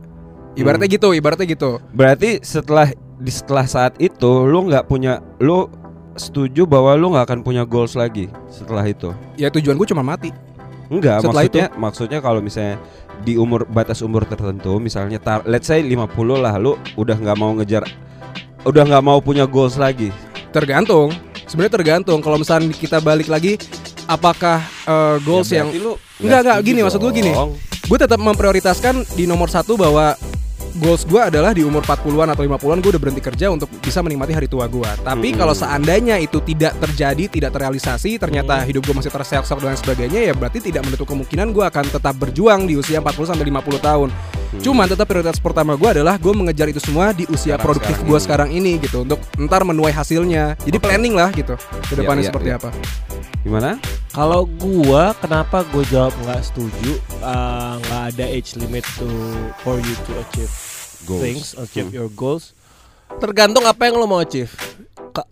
ibaratnya 0.56 0.88
gitu 0.88 1.12
ibaratnya 1.12 1.44
gitu 1.44 1.84
Berarti 1.92 2.40
setelah 2.40 2.88
di 3.20 3.28
setelah 3.28 3.68
saat 3.68 4.00
itu 4.00 4.48
lu 4.48 4.72
nggak 4.72 4.88
punya 4.88 5.20
lu 5.44 5.68
setuju 6.16 6.64
bahwa 6.64 6.96
lu 6.96 7.12
nggak 7.12 7.28
akan 7.28 7.40
punya 7.44 7.68
goals 7.68 7.92
lagi 8.00 8.32
setelah 8.48 8.88
itu. 8.88 9.12
ya 9.36 9.52
tujuan 9.52 9.76
gue 9.76 9.88
cuma 9.92 10.00
mati 10.00 10.32
Enggak, 10.88 11.20
Setelah 11.20 11.44
maksudnya 11.44 11.68
maksudnya 11.76 12.20
kalau 12.24 12.40
misalnya 12.40 12.80
di 13.24 13.38
umur 13.38 13.66
batas 13.66 14.02
umur 14.02 14.26
tertentu 14.26 14.78
misalnya 14.78 15.18
tar, 15.18 15.42
let's 15.46 15.68
say 15.68 15.82
50 15.82 16.10
lah 16.38 16.56
lu 16.58 16.76
udah 16.96 17.18
nggak 17.18 17.38
mau 17.38 17.54
ngejar 17.58 17.84
udah 18.64 18.84
nggak 18.84 19.04
mau 19.06 19.20
punya 19.24 19.48
goals 19.48 19.80
lagi. 19.80 20.12
tergantung 20.52 21.12
sebenarnya 21.46 21.74
tergantung 21.80 22.20
kalau 22.20 22.40
misalnya 22.40 22.72
kita 22.74 23.00
balik 23.00 23.28
lagi 23.28 23.56
apakah 24.08 24.64
eh, 24.88 25.16
goals 25.24 25.52
Ya, 25.52 25.64
yang 25.64 25.72
lu 25.76 25.94
Enggak, 26.18 26.40
enggak, 26.42 26.58
setuju 26.58 26.66
gini, 26.66 26.80
maksud 26.82 27.00
gua 27.00 27.12
gini. 27.14 27.32
dong. 27.32 27.52
gue 27.88 27.98
tetap 28.02 28.20
memprioritaskan 28.20 28.96
di 29.14 29.24
nomor 29.30 29.48
satu 29.48 29.78
bahwa 29.78 30.18
goals 30.78 31.04
gue 31.04 31.18
adalah 31.18 31.52
di 31.52 31.62
umur 31.62 31.82
40-an 31.82 32.32
atau 32.32 32.42
50-an 32.42 32.78
gue 32.80 32.92
udah 32.94 33.02
berhenti 33.02 33.20
kerja 33.20 33.50
untuk 33.50 33.68
bisa 33.78 34.00
menikmati 34.00 34.32
hari 34.32 34.46
tua 34.46 34.66
gue. 34.66 34.88
Tapi 35.02 35.34
Mm-mm. 35.34 35.40
kalau 35.40 35.54
seandainya 35.54 36.16
itu 36.18 36.38
tidak 36.42 36.78
terjadi, 36.78 37.26
tidak 37.28 37.52
terrealisasi, 37.52 38.16
ternyata 38.16 38.62
Hmm. 38.62 38.68
hidup 38.68 38.82
gue 38.86 38.96
masih 38.96 39.12
terseok-seok 39.12 39.60
dan 39.60 39.76
sebagainya, 39.76 40.20
ya 40.24 40.34
berarti 40.34 40.62
tidak 40.62 40.86
menutup 40.86 41.06
kemungkinan 41.06 41.52
gue 41.52 41.66
akan 41.66 41.86
tetap 41.90 42.16
berjuang 42.16 42.64
di 42.64 42.78
usia 42.78 42.98
40 42.98 43.28
sampai 43.28 43.46
50 43.46 43.80
tahun. 43.80 44.10
Cuman 44.58 44.88
tetap 44.88 45.06
prioritas 45.06 45.38
pertama 45.38 45.76
gue 45.76 45.90
adalah 45.92 46.16
gue 46.16 46.32
mengejar 46.32 46.72
itu 46.72 46.80
semua 46.80 47.12
di 47.12 47.28
usia 47.28 47.56
Sekarang- 47.56 47.64
produktif 47.68 47.98
gue 48.00 48.16
ini. 48.16 48.24
sekarang 48.24 48.50
ini 48.50 48.72
gitu 48.80 49.04
untuk 49.04 49.20
ntar 49.36 49.68
menuai 49.68 49.92
hasilnya. 49.92 50.56
Jadi 50.64 50.78
planning 50.80 51.14
lah 51.14 51.30
gitu 51.36 51.54
ke 51.84 51.94
depannya 51.94 52.24
iya, 52.24 52.30
seperti 52.32 52.50
iya. 52.50 52.58
apa. 52.58 52.70
Gimana? 53.44 53.80
Kalau 54.12 54.50
gua 54.50 55.14
kenapa 55.14 55.62
gue 55.70 55.84
jawab 55.88 56.16
nggak 56.26 56.42
setuju 56.42 56.96
eh, 57.22 57.74
nggak 57.78 58.04
ada 58.16 58.26
age 58.26 58.58
limit 58.58 58.82
to 58.98 59.06
for 59.62 59.78
you 59.78 59.96
to 60.08 60.12
achieve 60.18 60.50
Goals. 61.06 61.22
things, 61.22 61.46
achieve 61.54 61.92
Hmm. 61.92 61.98
your 61.98 62.10
goals. 62.10 62.58
Tergantung 63.20 63.64
apa 63.64 63.86
yang 63.86 63.98
lo 63.98 64.06
mau 64.06 64.18
achieve. 64.18 64.52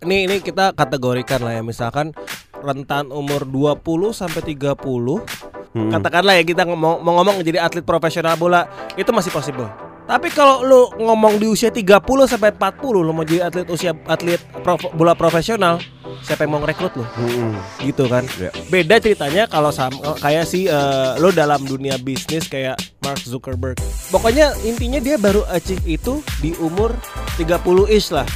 Ini 0.02 0.26
ini 0.26 0.36
kita 0.38 0.74
kategorikan 0.74 1.40
lah 1.40 1.54
ya 1.54 1.62
misalkan 1.62 2.10
rentan 2.56 3.08
umur 3.08 3.46
20 3.46 4.10
sampai 4.10 4.42
30 4.42 5.22
Hmm. 5.70 5.92
katakanlah 5.92 6.34
ya 6.34 6.42
kita 6.42 6.64
ngomong 6.64 7.04
mau 7.04 7.20
ngomong 7.20 7.44
jadi 7.44 7.60
atlet 7.60 7.84
profesional 7.84 8.34
bola 8.34 8.64
itu 8.96 9.12
masih 9.12 9.28
possible. 9.28 9.68
Tapi 10.06 10.30
kalau 10.30 10.62
lu 10.62 10.80
ngomong 11.02 11.42
di 11.42 11.50
usia 11.50 11.74
30 11.74 11.98
sampai 12.30 12.54
40 12.54 13.02
lu 13.02 13.10
mau 13.10 13.26
jadi 13.26 13.50
atlet 13.50 13.66
usia 13.66 13.90
atlet 14.06 14.38
prof- 14.62 14.94
bola 14.94 15.18
profesional, 15.18 15.82
siapa 16.22 16.46
yang 16.46 16.54
mau 16.54 16.62
ngerekrut 16.62 16.94
lu? 16.94 17.02
Hmm. 17.02 17.58
Gitu 17.82 18.06
kan. 18.06 18.22
Ya. 18.38 18.54
Beda 18.70 19.02
ceritanya 19.02 19.50
kalau 19.50 19.74
sama 19.74 20.14
kayak 20.22 20.46
si 20.46 20.70
eh, 20.70 21.10
lo 21.18 21.34
dalam 21.34 21.58
dunia 21.66 21.98
bisnis 21.98 22.46
kayak 22.46 22.78
Mark 23.02 23.18
Zuckerberg. 23.18 23.82
Pokoknya 24.14 24.54
intinya 24.62 25.02
dia 25.02 25.18
baru 25.18 25.42
achieve 25.50 25.82
itu 25.84 26.22
di 26.38 26.54
umur 26.62 26.94
30 27.34 27.90
ish 27.90 28.14
lah. 28.14 28.26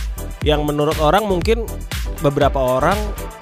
Yang 0.40 0.60
menurut 0.64 0.96
orang 0.98 1.28
mungkin 1.28 1.68
beberapa 2.20 2.60
orang 2.60 2.96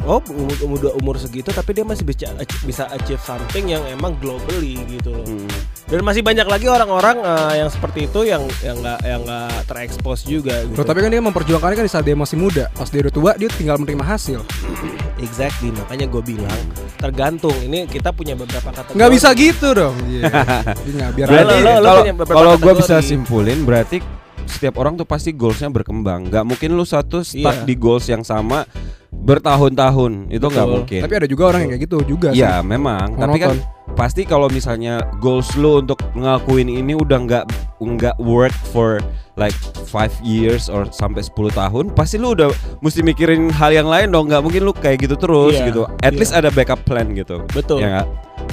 oh 0.06 0.22
umur 0.30 0.56
umur, 0.62 0.78
umur 0.98 1.16
segitu 1.18 1.50
tapi 1.50 1.74
dia 1.74 1.82
masih 1.82 2.06
bisa 2.06 2.30
bisa 2.62 2.86
achieve 2.94 3.20
something 3.20 3.66
yang 3.66 3.82
emang 3.90 4.14
globally 4.22 4.78
gitu 4.86 5.14
loh. 5.14 5.26
Hmm. 5.26 5.50
Dan 5.88 6.04
masih 6.04 6.20
banyak 6.20 6.44
lagi 6.44 6.68
orang-orang 6.68 7.16
eh, 7.18 7.64
yang 7.64 7.70
seperti 7.72 8.06
itu 8.06 8.20
yang 8.28 8.44
yang 8.60 8.76
nggak 8.78 9.00
yang 9.02 9.20
nggak 9.24 9.50
terekspos 9.66 10.20
juga 10.28 10.62
gitu. 10.68 10.78
Loh, 10.78 10.86
tapi 10.86 11.00
kan 11.00 11.10
dia 11.10 11.22
memperjuangkannya 11.22 11.76
kan 11.80 11.86
di 11.86 11.92
saat 11.92 12.04
dia 12.04 12.16
masih 12.16 12.36
muda. 12.36 12.68
Pas 12.76 12.88
dia 12.92 13.00
udah 13.02 13.14
tua, 13.14 13.30
dia 13.40 13.48
tinggal 13.50 13.80
menerima 13.80 14.04
hasil. 14.04 14.40
Exactly, 15.26 15.74
makanya 15.74 16.06
gue 16.06 16.22
bilang 16.22 16.60
tergantung. 17.00 17.56
Ini 17.64 17.88
kita 17.88 18.12
punya 18.14 18.36
beberapa 18.36 18.70
kata. 18.70 18.94
Nggak 18.94 19.10
bisa 19.10 19.28
gitu 19.34 19.74
dong. 19.74 19.96
Iya. 20.06 20.30
Nggak 20.98 21.10
biar 21.16 21.26
Berarti- 21.26 22.26
kalau 22.28 22.52
gue 22.60 22.72
bisa 22.78 23.00
simpulin 23.00 23.64
berarti 23.64 24.17
setiap 24.48 24.80
orang 24.80 24.96
tuh 24.96 25.04
pasti 25.04 25.30
goalsnya 25.30 25.68
berkembang. 25.68 26.32
Nggak 26.32 26.44
mungkin 26.44 26.74
lu 26.74 26.82
satu 26.82 27.20
stuck 27.20 27.62
Iya. 27.62 27.66
di 27.68 27.74
goals 27.76 28.08
yang 28.08 28.24
sama 28.24 28.64
bertahun-tahun. 29.12 30.32
Itu 30.32 30.48
nggak 30.48 30.68
mungkin. 30.68 31.00
Tapi 31.04 31.14
ada 31.14 31.28
juga 31.28 31.42
orang 31.52 31.60
yang 31.68 31.70
kayak 31.76 31.84
gitu 31.84 31.98
juga 32.04 32.28
sih. 32.32 32.40
Iya 32.40 32.64
memang. 32.64 33.16
Tapi 33.16 33.36
kan 33.38 33.56
pasti 33.92 34.22
kalau 34.22 34.46
misalnya 34.48 35.00
goals 35.18 35.52
lu 35.56 35.82
untuk 35.82 35.98
ngelakuin 36.14 36.68
ini 36.68 36.92
udah 36.94 37.18
nggak 37.18 37.44
nggak 37.78 38.16
work 38.20 38.54
for 38.70 39.00
like 39.38 39.54
five 39.86 40.10
years 40.20 40.66
or 40.66 40.84
sampai 40.90 41.22
10 41.22 41.54
tahun, 41.54 41.84
pasti 41.94 42.18
lu 42.18 42.34
udah 42.34 42.50
mesti 42.82 43.06
mikirin 43.06 43.48
hal 43.48 43.70
yang 43.70 43.86
lain 43.86 44.10
dong. 44.10 44.26
Nggak 44.26 44.42
mungkin 44.42 44.62
lu 44.66 44.72
kayak 44.74 45.06
gitu 45.06 45.14
terus 45.14 45.54
Iya, 45.54 45.66
gitu. 45.70 45.82
At 46.02 46.12
iya. 46.12 46.18
least 46.18 46.34
ada 46.34 46.50
backup 46.50 46.82
plan 46.82 47.06
gitu. 47.14 47.42
Betul. 47.54 47.82
Ya? 47.86 48.02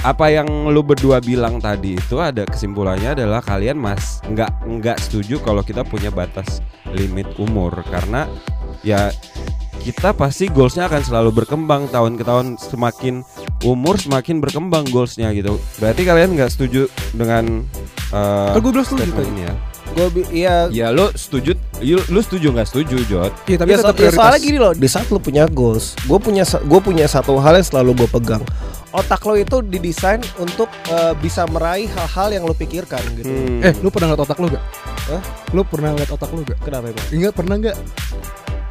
Apa 0.04 0.28
yang 0.28 0.46
lu 0.70 0.80
berdua 0.80 1.18
bilang 1.18 1.58
tadi 1.58 1.96
itu 1.96 2.20
ada 2.20 2.44
kesimpulannya 2.44 3.16
adalah 3.16 3.40
kalian 3.40 3.76
mas 3.76 4.20
nggak 4.28 4.50
nggak 4.66 4.98
setuju 5.02 5.40
kalau 5.40 5.64
kita 5.64 5.82
punya 5.82 6.12
batas 6.12 6.60
limit 6.92 7.26
umur. 7.36 7.72
Karena 7.88 8.28
ya 8.84 9.10
kita 9.82 10.14
pasti 10.14 10.50
goalsnya 10.50 10.90
akan 10.90 11.02
selalu 11.02 11.30
berkembang 11.42 11.86
tahun 11.90 12.18
ke 12.18 12.24
tahun 12.26 12.46
semakin 12.58 13.22
umur 13.62 13.98
semakin 13.98 14.38
berkembang 14.42 14.86
goalsnya 14.90 15.30
gitu. 15.34 15.58
Berarti 15.78 16.02
kalian 16.02 16.34
nggak 16.34 16.50
setuju 16.50 16.90
dengan 17.14 17.62
uh, 18.10 18.54
Kan 18.54 18.60
gue 18.62 18.72
bilang 18.74 18.86
setuju 18.86 19.10
ya? 19.38 19.54
Gue 19.96 20.28
iya. 20.28 20.68
ya 20.68 20.92
lu 20.92 21.08
setuju 21.16 21.56
you- 21.80 22.04
lu 22.12 22.20
setuju 22.20 22.52
nggak 22.52 22.68
setuju 22.68 23.00
Jod 23.08 23.32
Iya, 23.48 23.56
tapi 23.56 23.70
ya, 23.72 23.76
tetap 23.80 23.96
so- 23.96 24.04
ya, 24.04 24.10
soalnya 24.12 24.40
gini 24.42 24.58
loh, 24.60 24.72
di 24.76 24.88
saat 24.90 25.08
lo 25.08 25.16
punya 25.16 25.48
goals, 25.48 25.96
gue 26.04 26.18
punya 26.20 26.44
gue 26.44 26.80
punya 26.84 27.06
satu 27.08 27.40
hal 27.40 27.56
yang 27.56 27.64
selalu 27.64 28.04
gue 28.04 28.08
pegang. 28.12 28.42
Otak 28.88 29.20
lo 29.22 29.34
itu 29.34 29.60
didesain 29.60 30.22
untuk 30.36 30.70
eh, 30.86 31.12
bisa 31.16 31.42
meraih 31.46 31.86
hal-hal 31.88 32.28
yang 32.30 32.42
lo 32.42 32.52
pikirkan 32.52 33.02
gitu. 33.14 33.28
Hmm. 33.28 33.60
Eh, 33.60 33.72
lu 33.78 33.90
pernah 33.90 34.10
ngeliat 34.10 34.22
otak 34.22 34.38
lu 34.38 34.46
gak? 34.48 34.64
Hah? 35.06 35.22
Lu 35.50 35.62
pernah 35.62 35.90
ngeliat 35.90 36.10
otak 36.10 36.30
lu 36.30 36.40
gak? 36.42 36.58
Kenapa 36.60 36.88
emang? 36.88 37.06
Ingat 37.10 37.32
pernah 37.32 37.54
gak? 37.58 37.76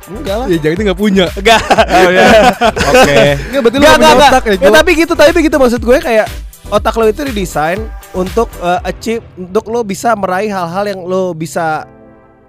Enggak 0.06 0.36
lah. 0.38 0.46
Ya 0.46 0.58
jangan 0.60 0.76
itu 0.76 0.84
gak 0.86 1.00
punya 1.00 1.26
Enggak. 1.34 1.62
oh 1.66 2.10
ya 2.10 2.26
oke 2.70 3.16
Enggak 3.50 3.62
berarti 3.62 3.78
lu 3.78 3.82
Enggak, 3.82 3.96
enggak, 3.98 4.30
otak 4.30 4.44
ya 4.46 4.54
Ya, 4.56 4.70
tapi 4.72 4.90
gitu, 4.94 5.14
tapi 5.14 5.32
begitu 5.34 5.56
maksud 5.58 5.82
gue 5.82 5.98
kayak 5.98 6.28
otak 6.66 6.94
lo 6.94 7.06
itu 7.06 7.22
didesain 7.26 7.80
untuk 8.14 8.48
eh, 8.56 8.80
achieve 8.84 9.26
untuk 9.36 9.66
lo 9.68 9.82
bisa 9.82 10.14
meraih 10.14 10.48
hal-hal 10.48 10.86
yang 10.88 11.02
lo 11.02 11.34
bisa 11.34 11.90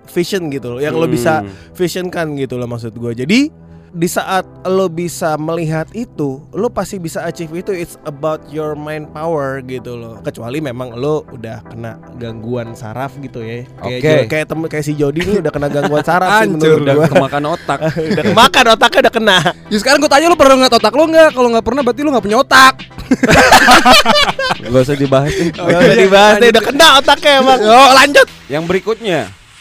vision 0.06 0.46
gitu 0.48 0.76
loh, 0.76 0.80
yang 0.80 0.94
lo 0.94 1.04
bisa 1.04 1.42
Hmm. 1.42 1.50
visionkan 1.72 2.36
gitu 2.36 2.54
loh 2.54 2.68
maksud 2.68 2.92
gue. 2.92 3.12
Jadi 3.16 3.48
di 3.90 4.06
saat 4.06 4.42
lo 4.64 4.86
bisa 4.86 5.34
melihat 5.36 5.86
itu, 5.90 6.42
lo 6.50 6.66
pasti 6.66 6.96
bisa 6.96 7.22
achieve 7.22 7.60
itu. 7.60 7.70
It's 7.70 7.94
about 8.02 8.42
your 8.48 8.72
mind 8.72 9.10
power 9.10 9.58
gitu 9.60 9.94
loh. 9.94 10.18
Kecuali 10.20 10.58
memang 10.58 10.94
lo 10.94 11.22
udah 11.28 11.62
kena 11.64 11.96
gangguan 12.16 12.72
saraf 12.72 13.14
gitu 13.18 13.40
ya. 13.40 13.62
Kayak 13.78 13.98
Oke. 13.98 14.08
Jo- 14.08 14.28
kayak 14.28 14.44
tem 14.46 14.58
kayak 14.66 14.84
si 14.84 14.92
Jody 14.94 15.20
nih 15.22 15.36
udah 15.40 15.52
kena 15.52 15.68
gangguan 15.68 16.02
saraf 16.02 16.42
sih 16.42 16.50
menurut 16.50 16.82
udah 16.82 16.94
gue. 16.96 17.08
kemakan 17.08 17.44
otak 17.52 17.78
udah 18.14 18.24
kemakan 18.26 18.64
otaknya 18.74 19.00
udah 19.06 19.14
kena. 19.14 19.38
Ya 19.66 19.76
sekarang 19.78 19.98
gue 19.98 20.10
tanya 20.10 20.26
lu 20.28 20.36
pernah 20.36 20.54
ngeliat 20.56 20.74
otak 20.74 20.92
lu 20.92 21.04
gak? 21.08 21.28
Kalau 21.32 21.48
gak 21.52 21.66
pernah 21.66 21.82
berarti 21.82 22.00
lu 22.02 22.10
gak 22.10 22.24
punya 22.24 22.38
otak 22.40 22.74
Gak 24.66 24.82
usah 24.82 24.96
dibahas 24.96 25.30
deh. 25.30 25.50
Gak 25.52 25.78
usah 25.78 25.96
dibahas 25.96 26.34
deh, 26.38 26.48
udah 26.50 26.64
kena 26.64 26.86
otaknya 26.98 27.32
emang. 27.38 27.60
Oh, 27.62 27.90
lanjut. 27.94 28.26
Yang 28.46 28.64
berikutnya, 28.66 29.20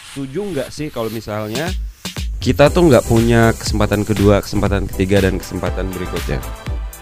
setuju 0.09 0.39
nggak 0.45 0.69
sih 0.69 0.87
kalau 0.89 1.09
misalnya 1.09 1.69
kita 2.39 2.69
tuh 2.69 2.91
nggak 2.91 3.05
punya 3.07 3.51
kesempatan 3.55 4.01
kedua, 4.03 4.43
kesempatan 4.43 4.85
ketiga 4.91 5.23
dan 5.25 5.39
kesempatan 5.39 5.89
berikutnya? 5.91 6.39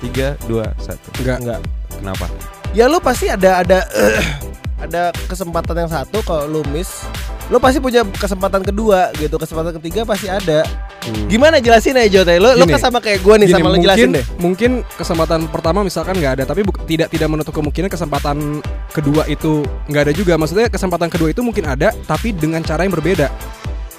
Tiga, 0.03 0.35
dua, 0.47 0.71
satu. 0.79 1.09
Enggak. 1.23 1.37
Enggak. 1.41 1.59
Kenapa? 1.93 2.25
Ya 2.73 2.89
lu 2.89 2.97
pasti 2.99 3.29
ada 3.29 3.61
ada 3.61 3.85
ada 4.85 5.15
kesempatan 5.31 5.85
yang 5.85 5.91
satu 5.91 6.19
kalau 6.25 6.43
lu 6.49 6.61
miss, 6.73 7.07
lu 7.47 7.55
pasti 7.61 7.79
punya 7.79 8.03
kesempatan 8.03 8.65
kedua 8.65 9.15
gitu. 9.15 9.39
Kesempatan 9.39 9.79
ketiga 9.79 10.03
pasti 10.03 10.27
ada. 10.27 10.67
Hmm. 11.03 11.27
Gimana 11.27 11.59
jelasin 11.59 11.95
aja 11.99 12.07
Jote? 12.07 12.39
Lu 12.39 12.51
lu 12.55 12.63
kan 12.67 12.79
sama 12.79 12.99
kayak 12.99 13.23
gua 13.23 13.35
nih 13.39 13.51
Gini, 13.51 13.55
sama 13.55 13.67
lu 13.71 13.79
jelasin 13.79 14.11
deh. 14.15 14.25
Mungkin 14.39 14.83
kesempatan 14.95 15.47
pertama 15.51 15.83
misalkan 15.83 16.19
nggak 16.19 16.39
ada, 16.39 16.43
tapi 16.43 16.63
tidak 16.87 17.07
tidak 17.11 17.27
menutup 17.31 17.53
kemungkinan 17.55 17.87
kesempatan 17.91 18.59
kedua 18.91 19.23
itu 19.31 19.63
nggak 19.87 20.11
ada 20.11 20.13
juga. 20.15 20.35
Maksudnya 20.35 20.67
kesempatan 20.67 21.07
kedua 21.07 21.31
itu 21.31 21.39
mungkin 21.43 21.63
ada, 21.67 21.95
tapi 22.07 22.35
dengan 22.35 22.63
cara 22.63 22.83
yang 22.83 22.91
berbeda. 22.91 23.27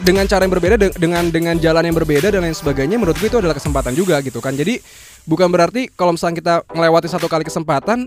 Dengan 0.05 0.29
cara 0.29 0.45
yang 0.45 0.53
berbeda, 0.53 0.77
de- 0.77 0.93
dengan 1.01 1.25
dengan 1.33 1.57
jalan 1.57 1.89
yang 1.89 1.97
berbeda 1.97 2.29
dan 2.29 2.45
lain 2.45 2.53
sebagainya, 2.53 3.01
menurut 3.01 3.17
gue 3.17 3.25
itu 3.25 3.41
adalah 3.41 3.57
kesempatan 3.57 3.97
juga 3.97 4.21
gitu 4.21 4.37
kan. 4.37 4.53
Jadi 4.53 4.85
bukan 5.25 5.49
berarti 5.49 5.89
kalau 5.89 6.13
misalnya 6.13 6.37
kita 6.37 6.55
melewati 6.77 7.09
satu 7.09 7.25
kali 7.25 7.41
kesempatan 7.41 8.05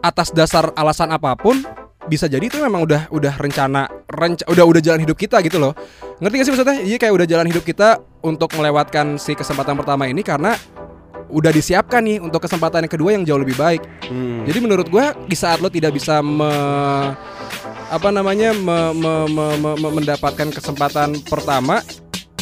atas 0.00 0.32
dasar 0.32 0.72
alasan 0.72 1.12
apa 1.12 1.36
pun 1.36 1.60
bisa 2.06 2.24
jadi 2.24 2.40
itu 2.40 2.56
memang 2.56 2.86
udah 2.86 3.10
udah 3.10 3.34
rencana 3.36 3.84
renca, 4.08 4.46
udah 4.46 4.64
udah 4.64 4.80
jalan 4.80 5.02
hidup 5.02 5.18
kita 5.18 5.42
gitu 5.42 5.58
loh 5.58 5.74
ngerti 6.22 6.34
gak 6.38 6.44
sih 6.46 6.52
maksudnya 6.54 6.76
iya 6.80 6.96
kayak 6.96 7.10
udah 7.12 7.26
jalan 7.26 7.46
hidup 7.50 7.66
kita 7.66 7.98
untuk 8.22 8.54
melewatkan 8.54 9.18
si 9.18 9.34
kesempatan 9.34 9.74
pertama 9.74 10.06
ini 10.06 10.22
karena 10.22 10.54
udah 11.26 11.50
disiapkan 11.50 11.98
nih 11.98 12.22
untuk 12.22 12.38
kesempatan 12.38 12.86
yang 12.86 12.92
kedua 12.94 13.10
yang 13.10 13.26
jauh 13.26 13.42
lebih 13.42 13.58
baik 13.58 13.82
Hmm. 14.06 14.46
jadi 14.46 14.58
menurut 14.62 14.86
gua 14.86 15.18
di 15.26 15.34
saat 15.34 15.58
lo 15.58 15.66
tidak 15.66 15.90
bisa 15.90 16.22
me, 16.22 16.46
apa 17.86 18.08
namanya 18.10 18.50
me- 18.50 18.94
me- 18.94 19.30
me- 19.30 19.58
me- 19.62 19.78
me- 19.78 19.94
mendapatkan 20.02 20.50
kesempatan 20.50 21.22
pertama 21.22 21.82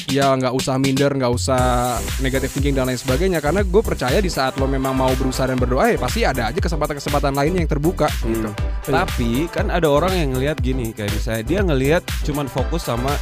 ya 0.05 0.37
nggak 0.37 0.53
usah 0.53 0.77
minder 0.77 1.11
nggak 1.17 1.33
usah 1.33 1.97
negatif 2.21 2.53
thinking 2.55 2.77
dan 2.77 2.89
lain 2.89 3.01
sebagainya. 3.01 3.41
Karena 3.45 3.65
gue 3.65 3.83
percaya 3.85 4.21
di 4.21 4.31
saat 4.33 4.57
lo 4.61 4.69
memang 4.69 4.97
mau 4.97 5.13
berusaha 5.17 5.49
dan 5.49 5.61
berdoa 5.61 5.91
ya 5.93 5.99
pasti 6.01 6.25
ada 6.25 6.49
aja 6.49 6.61
kesempatan-kesempatan 6.61 7.33
lain 7.35 7.53
yang 7.61 7.69
terbuka 7.69 8.09
gitu. 8.25 8.51
Tapi 8.89 9.49
kan 9.49 9.69
ada 9.69 9.89
orang 9.89 10.17
yang 10.17 10.29
ngelihat 10.37 10.61
gini 10.61 10.93
kayak 10.97 11.13
misalnya 11.13 11.43
dia 11.45 11.61
ngelihat 11.65 12.03
cuman 12.25 12.47
fokus 12.49 12.89
sama 12.89 13.13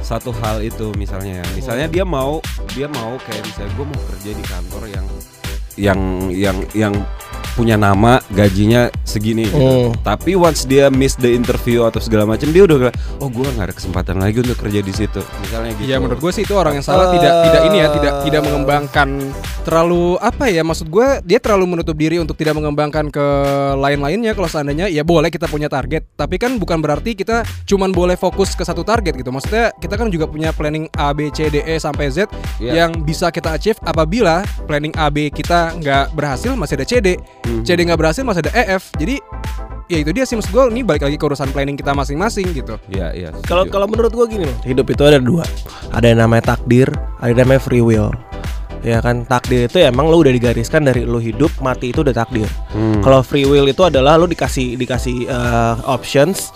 satu 0.00 0.32
hal 0.40 0.64
itu 0.64 0.92
misalnya. 0.96 1.44
Misalnya 1.56 1.86
dia 1.88 2.04
mau 2.04 2.40
dia 2.72 2.88
mau 2.88 3.16
kayak 3.24 3.44
misalnya 3.46 3.72
gue 3.76 3.86
mau 3.86 4.00
kerja 4.16 4.30
di 4.36 4.44
kantor 4.44 4.82
yang 4.88 5.06
yang 5.78 6.00
yang 6.34 6.58
yang 6.74 6.94
punya 7.54 7.74
nama 7.74 8.18
gajinya 8.30 8.88
segini 9.02 9.46
gitu. 9.46 9.58
Hmm. 9.58 9.96
Tapi 10.00 10.34
once 10.34 10.64
dia 10.64 10.88
miss 10.88 11.14
the 11.14 11.30
interview 11.30 11.84
atau 11.84 11.98
segala 11.98 12.24
macam 12.24 12.50
dia 12.50 12.64
udah 12.64 12.90
oh 13.18 13.28
gue 13.28 13.46
nggak 13.46 13.66
ada 13.70 13.74
kesempatan 13.74 14.16
lagi 14.18 14.40
untuk 14.40 14.58
kerja 14.58 14.80
di 14.80 14.92
situ. 14.92 15.20
Misalnya 15.42 15.72
gitu. 15.76 15.88
Ya 15.90 15.96
menurut 15.98 16.20
gue 16.20 16.32
sih 16.32 16.42
itu 16.42 16.54
orang 16.54 16.78
yang 16.78 16.86
salah 16.86 17.10
Eh. 17.10 17.18
tidak 17.18 17.32
tidak 17.48 17.62
ini 17.66 17.76
ya 17.80 17.88
tidak 17.90 18.14
tidak 18.22 18.42
mengembangkan 18.44 19.08
terlalu 19.60 20.16
apa 20.18 20.48
ya 20.48 20.62
maksud 20.62 20.88
gue 20.88 21.20
dia 21.22 21.38
terlalu 21.38 21.76
menutup 21.76 21.94
diri 21.94 22.16
untuk 22.16 22.34
tidak 22.34 22.56
mengembangkan 22.56 23.12
ke 23.12 23.26
lain-lainnya 23.76 24.32
kalau 24.32 24.48
seandainya 24.48 24.88
ya 24.88 25.04
boleh 25.04 25.28
kita 25.28 25.46
punya 25.46 25.68
target 25.68 26.06
tapi 26.14 26.40
kan 26.40 26.56
bukan 26.56 26.80
berarti 26.80 27.12
kita 27.12 27.42
cuman 27.66 27.92
boleh 27.92 28.16
fokus 28.16 28.56
ke 28.56 28.64
satu 28.64 28.82
target 28.82 29.16
gitu 29.16 29.28
maksudnya 29.28 29.74
kita 29.76 29.94
kan 30.00 30.08
juga 30.08 30.26
punya 30.26 30.50
planning 30.50 30.88
A 30.96 31.12
B 31.12 31.28
C 31.30 31.48
D 31.48 31.60
E 31.62 31.76
sampai 31.76 32.08
Z 32.08 32.28
Iya. 32.60 32.84
yang 32.84 33.04
bisa 33.04 33.28
kita 33.32 33.56
achieve 33.56 33.80
apabila 33.84 34.44
planning 34.64 34.92
A 34.96 35.08
B 35.08 35.28
kita 35.28 35.76
nggak 35.76 36.12
berhasil 36.12 36.52
masih 36.56 36.76
ada 36.80 36.86
C 36.88 37.00
D 37.00 37.08
Mhm. 37.46 37.62
C 37.62 37.68
D 37.72 37.80
nggak 37.82 37.98
berhasil 37.98 38.22
masih 38.22 38.44
ada 38.44 38.52
E 38.52 38.64
F 38.76 38.92
jadi 38.94 39.16
ya 39.86 39.98
itu 39.98 40.10
dia 40.10 40.22
sih 40.22 40.38
maksud 40.38 40.50
gue 40.50 40.64
ini 40.70 40.82
balik 40.82 41.02
lagi 41.02 41.18
ke 41.18 41.24
urusan 41.24 41.50
planning 41.50 41.74
kita 41.74 41.90
masing-masing 41.90 42.46
gitu 42.52 42.78
Iya 42.88 43.10
iya. 43.10 43.28
Kalau 43.42 43.66
kalau 43.66 43.90
menurut 43.90 44.10
gua 44.10 44.26
gini 44.26 44.46
loh, 44.46 44.58
hidup 44.62 44.86
itu 44.86 45.02
ada 45.02 45.18
dua. 45.18 45.42
Ada 45.90 46.14
yang 46.14 46.22
namanya 46.22 46.54
takdir, 46.54 46.86
ada 47.18 47.28
yang 47.28 47.42
namanya 47.42 47.58
free 47.58 47.82
will. 47.82 48.14
Ya 48.80 49.02
kan 49.02 49.26
takdir 49.26 49.66
itu 49.66 49.76
emang 49.76 50.08
lo 50.08 50.16
udah 50.16 50.30
digariskan 50.30 50.86
dari 50.86 51.04
lo 51.04 51.18
hidup 51.18 51.52
mati 51.58 51.90
itu 51.90 52.00
udah 52.00 52.14
takdir. 52.14 52.46
Hmm. 52.70 53.02
Kalau 53.02 53.20
free 53.20 53.44
will 53.44 53.66
itu 53.66 53.82
adalah 53.82 54.14
lo 54.14 54.24
dikasih 54.24 54.78
dikasih 54.78 55.26
eh, 55.26 55.74
options, 55.84 56.48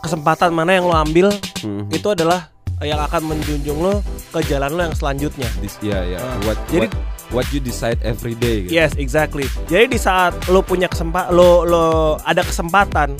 kesempatan 0.00 0.50
mana 0.50 0.74
yang 0.74 0.88
lo 0.88 0.96
ambil 0.96 1.28
Mhm. 1.60 1.92
itu 1.92 2.08
adalah 2.08 2.50
yang 2.80 2.98
akan 2.98 3.26
menjunjung 3.26 3.78
lo 3.78 4.00
ke 4.30 4.42
jalan 4.46 4.70
lo 4.72 4.80
yang 4.86 4.94
selanjutnya. 4.94 5.50
This, 5.60 5.76
ya 5.78 6.02
ya. 6.02 6.18
Ah. 6.18 6.38
what, 6.42 6.58
Jadi- 6.66 6.88
what 6.88 7.17
what 7.30 7.46
you 7.52 7.60
decide 7.60 7.98
every 8.00 8.32
day. 8.34 8.64
Gitu. 8.64 8.72
Yes, 8.74 8.92
exactly. 8.96 9.46
Jadi 9.68 9.96
di 9.96 9.98
saat 9.98 10.36
lo 10.48 10.60
punya 10.60 10.88
kesempatan, 10.88 11.32
lo 11.32 11.64
lo 11.64 11.84
ada 12.24 12.40
kesempatan, 12.40 13.14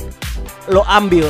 lo 0.68 0.84
ambil, 0.84 1.28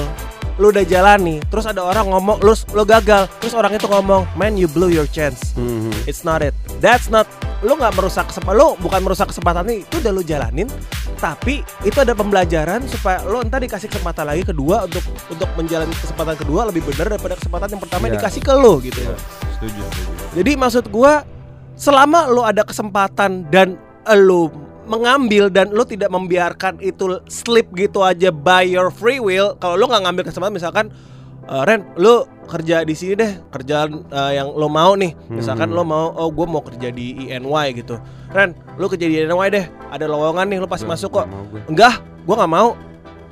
lo 0.59 0.71
udah 0.71 0.83
jalani, 0.83 1.39
terus 1.51 1.67
ada 1.67 1.83
orang 1.83 2.11
ngomong, 2.11 2.39
lo 2.43 2.55
lo 2.75 2.83
gagal, 2.83 3.27
terus 3.39 3.55
orang 3.55 3.75
itu 3.75 3.87
ngomong, 3.87 4.27
man 4.35 4.55
you 4.55 4.67
blew 4.67 4.91
your 4.91 5.07
chance. 5.11 5.55
Mhm. 5.55 5.91
It's 6.07 6.23
not 6.23 6.43
it. 6.43 6.55
That's 6.79 7.11
not. 7.11 7.27
Lo 7.59 7.75
nggak 7.75 7.99
merusak 7.99 8.31
kesempatan. 8.31 8.55
Lo 8.55 8.79
bukan 8.79 9.03
merusak 9.03 9.35
kesempatan 9.35 9.67
ini. 9.67 9.83
Itu 9.83 9.99
udah 9.99 10.13
lo 10.15 10.23
jalanin. 10.23 10.71
Tapi 11.19 11.67
itu 11.83 11.99
ada 11.99 12.15
pembelajaran 12.15 12.87
supaya 12.87 13.19
lo 13.27 13.43
ntar 13.43 13.59
dikasih 13.59 13.91
kesempatan 13.91 14.23
lagi 14.23 14.47
kedua 14.47 14.87
untuk 14.87 15.03
untuk 15.27 15.51
menjalani 15.59 15.91
kesempatan 15.91 16.39
kedua 16.39 16.71
lebih 16.71 16.87
benar 16.87 17.11
daripada 17.11 17.35
kesempatan 17.35 17.75
yang 17.75 17.83
pertama 17.83 18.03
yang 18.07 18.15
Iya. 18.15 18.23
dikasih 18.23 18.43
ke 18.47 18.55
lo 18.55 18.79
gitu. 18.79 19.03
Iya, 19.03 19.19
setuju 19.59 19.83
setuju. 19.91 20.23
Jadi 20.39 20.51
maksud 20.55 20.85
gua 20.95 21.27
selama 21.79 22.27
lo 22.27 22.43
ada 22.43 22.67
kesempatan 22.67 23.47
dan 23.49 23.79
lo 24.19 24.51
mengambil 24.85 25.47
dan 25.47 25.71
lo 25.71 25.85
tidak 25.85 26.09
membiarkan 26.09 26.81
itu 26.81 27.21
slip 27.27 27.69
gitu 27.73 28.01
aja 28.01 28.29
by 28.29 28.65
your 28.65 28.89
free 28.89 29.21
will. 29.21 29.55
Kalau 29.57 29.77
lo 29.77 29.87
nggak 29.87 30.03
ngambil 30.03 30.25
kesempatan 30.27 30.55
misalkan 30.55 30.87
eh, 31.45 31.63
Ren, 31.65 31.85
lo 31.95 32.25
kerja 32.49 32.81
di 32.81 32.97
sini 32.97 33.13
deh 33.15 33.33
kerjaan 33.47 34.09
eh, 34.09 34.33
yang 34.35 34.49
lo 34.51 34.67
mau 34.67 34.97
nih. 34.97 35.13
Misalkan 35.29 35.69
Hmm. 35.69 35.77
lo 35.77 35.85
mau, 35.85 36.11
oh 36.11 36.29
gue 36.29 36.45
mau 36.45 36.61
kerja 36.61 36.89
di 36.89 37.29
INY 37.29 37.77
gitu. 37.77 38.01
Ren, 38.29 38.57
lo 38.75 38.89
kerja 38.89 39.05
di 39.05 39.21
INY 39.21 39.49
deh. 39.49 39.65
Ada 39.89 40.05
lowongan 40.05 40.49
nih, 40.49 40.59
lo 40.59 40.67
pasti 40.67 40.85
masuk 40.85 41.13
kok. 41.15 41.27
gue. 41.53 41.61
Enggak, 41.69 42.01
gue 42.25 42.35
nggak 42.35 42.49
mau. 42.51 42.73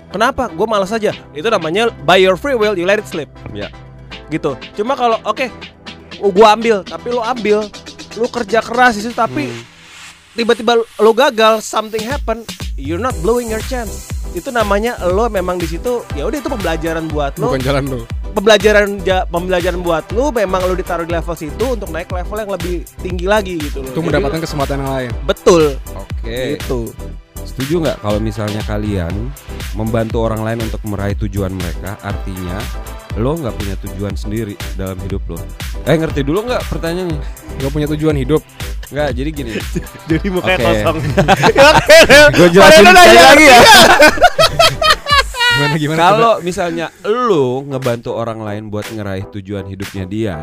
Kenapa? 0.06 0.46
Gue 0.48 0.64
malas 0.64 0.88
aja. 0.88 1.10
Itu 1.32 1.48
namanya 1.48 1.88
by 2.04 2.16
your 2.16 2.36
free 2.36 2.54
will, 2.54 2.72
you 2.72 2.84
let 2.84 2.96
it 2.96 3.08
slip 3.08 3.26
Ya. 3.50 3.72
gitu. 4.28 4.54
Cuma 4.72 4.92
kalau 4.92 5.16
oke, 5.22 5.48
gua 6.32 6.52
ambil, 6.52 6.80
tapi 6.80 7.08
lo 7.10 7.20
ambil, 7.20 7.64
lo 8.16 8.26
kerja 8.26 8.60
keras 8.60 8.96
di 8.96 9.04
situ, 9.04 9.14
tapi 9.14 9.46
Hmm. 9.46 9.62
tiba-tiba 10.32 10.76
lo 10.76 11.12
gagal, 11.12 11.60
something 11.60 12.02
happen, 12.02 12.44
you're 12.74 13.00
not 13.00 13.16
blowing 13.20 13.48
your 13.48 13.62
chance. 13.64 14.08
Itu 14.32 14.50
namanya 14.50 15.00
lo 15.00 15.28
memang 15.28 15.56
di 15.56 15.64
situ, 15.66 16.04
ya 16.12 16.24
udah 16.24 16.36
itu 16.36 16.48
pembelajaran 16.48 17.08
buat 17.08 17.36
lo, 17.36 17.52
bukan 17.52 17.62
jalan 17.62 17.84
lo 17.88 18.00
pembelajaran 18.36 19.00
ja- 19.00 19.24
pembelajaran 19.24 19.80
buat 19.80 20.12
lo, 20.12 20.28
memang 20.28 20.60
lo 20.60 20.76
ditaruh 20.76 21.08
di 21.08 21.12
level 21.12 21.32
situ 21.32 21.64
untuk 21.72 21.88
naik 21.88 22.12
level 22.12 22.36
yang 22.36 22.52
lebih 22.52 22.74
tinggi 23.00 23.24
lagi 23.24 23.56
gitu 23.56 23.80
loh. 23.80 23.88
untuk 23.88 24.04
Jadi 24.04 24.08
mendapatkan 24.12 24.40
kesempatan 24.44 24.76
yang 24.84 24.92
lain 24.92 25.10
betul, 25.24 25.62
Oke. 25.96 26.60
gitu. 26.60 26.92
Setuju 27.46 27.74
nggak 27.80 27.98
kalau 28.04 28.20
misalnya 28.20 28.60
kalian 28.60 29.32
membantu 29.72 30.20
orang 30.20 30.44
lain 30.44 30.68
untuk 30.68 30.84
meraih 30.84 31.16
tujuan 31.16 31.48
mereka, 31.48 31.96
artinya 32.04 32.60
lo 33.16 33.32
nggak 33.36 33.54
punya 33.56 33.74
tujuan 33.80 34.14
sendiri 34.14 34.54
dalam 34.76 35.00
hidup 35.00 35.24
lo. 35.28 35.40
Eh 35.88 35.96
ngerti 35.96 36.20
dulu 36.20 36.44
nggak 36.44 36.62
pertanyaannya? 36.68 37.20
Gak 37.56 37.72
punya 37.72 37.88
tujuan 37.88 38.16
hidup 38.20 38.44
Nggak, 38.86 39.08
jadi 39.18 39.30
gini. 39.34 39.50
Jadi 40.14 40.26
mukanya 40.30 40.58
Oke. 40.62 40.66
kosong. 40.78 40.96
Gue 42.38 42.48
jelasin 42.54 42.86
lagi 42.86 43.44
ya. 43.44 43.58
Gimana 45.56 45.74
gimana 45.80 46.00
Kalau 46.04 46.34
misalnya 46.38 46.86
lo 47.02 47.64
ngebantu 47.64 48.12
orang 48.12 48.44
lain 48.44 48.68
buat 48.68 48.86
ngeraih 48.92 49.26
tujuan 49.32 49.64
hidupnya 49.64 50.04
dia, 50.04 50.38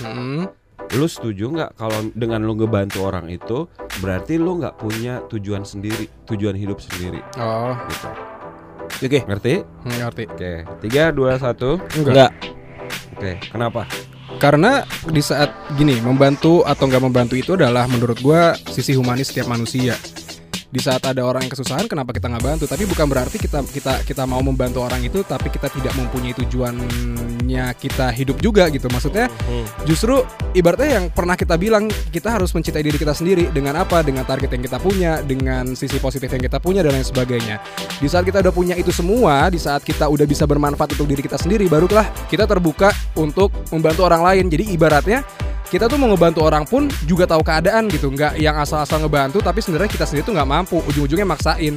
Hmm. 0.00 0.48
lo 0.90 1.06
setuju 1.06 1.52
nggak 1.52 1.70
kalau 1.76 2.00
dengan 2.16 2.42
lo 2.42 2.56
ngebantu 2.56 3.04
orang 3.04 3.28
itu 3.28 3.68
berarti 4.00 4.40
lo 4.40 4.56
nggak 4.56 4.80
punya 4.80 5.20
tujuan 5.28 5.62
sendiri, 5.62 6.08
tujuan 6.24 6.56
hidup 6.56 6.80
sendiri, 6.80 7.20
Oh, 7.36 7.76
gitu. 7.86 8.08
Oke, 9.02 9.26
Ngerti? 9.26 9.54
hmm, 9.62 9.96
ngerti. 10.00 10.24
Oke, 10.30 10.52
tiga, 10.84 11.10
dua, 11.10 11.36
satu. 11.40 11.82
enggak. 11.98 12.30
Oke, 13.14 13.38
kenapa? 13.50 13.86
Karena 14.38 14.82
di 15.06 15.22
saat 15.22 15.50
gini 15.78 15.98
membantu 16.02 16.66
atau 16.66 16.90
nggak 16.90 17.04
membantu 17.04 17.34
itu 17.38 17.54
adalah 17.54 17.86
menurut 17.86 18.18
gua 18.18 18.54
sisi 18.68 18.94
humanis 18.94 19.30
setiap 19.30 19.46
manusia. 19.46 19.94
Di 20.74 20.82
saat 20.82 21.06
ada 21.06 21.22
orang 21.22 21.46
yang 21.46 21.54
kesusahan, 21.54 21.86
kenapa 21.86 22.10
kita 22.10 22.26
nggak 22.26 22.42
bantu? 22.42 22.64
Tapi 22.66 22.82
bukan 22.82 23.06
berarti 23.06 23.38
kita 23.38 23.62
kita 23.62 24.02
kita 24.02 24.26
mau 24.26 24.42
membantu 24.42 24.82
orang 24.82 25.06
itu, 25.06 25.22
tapi 25.22 25.46
kita 25.46 25.70
tidak 25.70 25.94
mempunyai 25.94 26.34
tujuannya 26.34 27.66
kita 27.78 28.10
hidup 28.10 28.42
juga 28.42 28.66
gitu. 28.74 28.90
Maksudnya 28.90 29.30
Hmm. 29.46 29.62
justru 29.86 30.26
ibaratnya 30.50 30.98
yang 30.98 31.04
pernah 31.14 31.38
kita 31.38 31.54
bilang 31.54 31.86
kita 32.10 32.34
harus 32.34 32.50
mencintai 32.50 32.82
diri 32.82 32.98
kita 32.98 33.14
sendiri 33.14 33.54
dengan 33.54 33.86
apa? 33.86 34.02
Dengan 34.02 34.26
target 34.26 34.50
yang 34.50 34.66
kita 34.66 34.82
punya, 34.82 35.22
dengan 35.22 35.78
sisi 35.78 36.02
positif 36.02 36.26
yang 36.26 36.42
kita 36.42 36.58
punya 36.58 36.82
dan 36.82 36.98
lain 36.98 37.06
sebagainya. 37.06 37.62
Di 38.02 38.10
saat 38.10 38.26
kita 38.26 38.42
udah 38.42 38.50
punya 38.50 38.74
itu 38.74 38.90
semua, 38.90 39.46
di 39.54 39.62
saat 39.62 39.86
kita 39.86 40.10
udah 40.10 40.26
bisa 40.26 40.42
bermanfaat 40.42 40.98
untuk 40.98 41.06
diri 41.06 41.22
kita 41.22 41.38
sendiri, 41.38 41.70
barulah 41.70 42.10
kita 42.26 42.50
terbuka 42.50 42.90
untuk 43.14 43.54
membantu 43.70 44.10
orang 44.10 44.26
lain. 44.26 44.50
Jadi 44.50 44.74
ibaratnya 44.74 45.22
kita 45.74 45.90
tuh 45.90 45.98
mau 45.98 46.06
ngebantu 46.06 46.40
orang 46.46 46.62
pun 46.62 46.86
juga 47.02 47.26
tahu 47.26 47.42
keadaan 47.42 47.90
gitu 47.90 48.06
nggak 48.06 48.38
yang 48.38 48.54
asal-asal 48.62 49.02
ngebantu 49.02 49.42
tapi 49.42 49.58
sebenarnya 49.58 49.90
kita 49.90 50.06
sendiri 50.06 50.22
tuh 50.22 50.30
nggak 50.38 50.46
mampu 50.46 50.63
ujung-ujungnya 50.68 51.28
maksain 51.28 51.76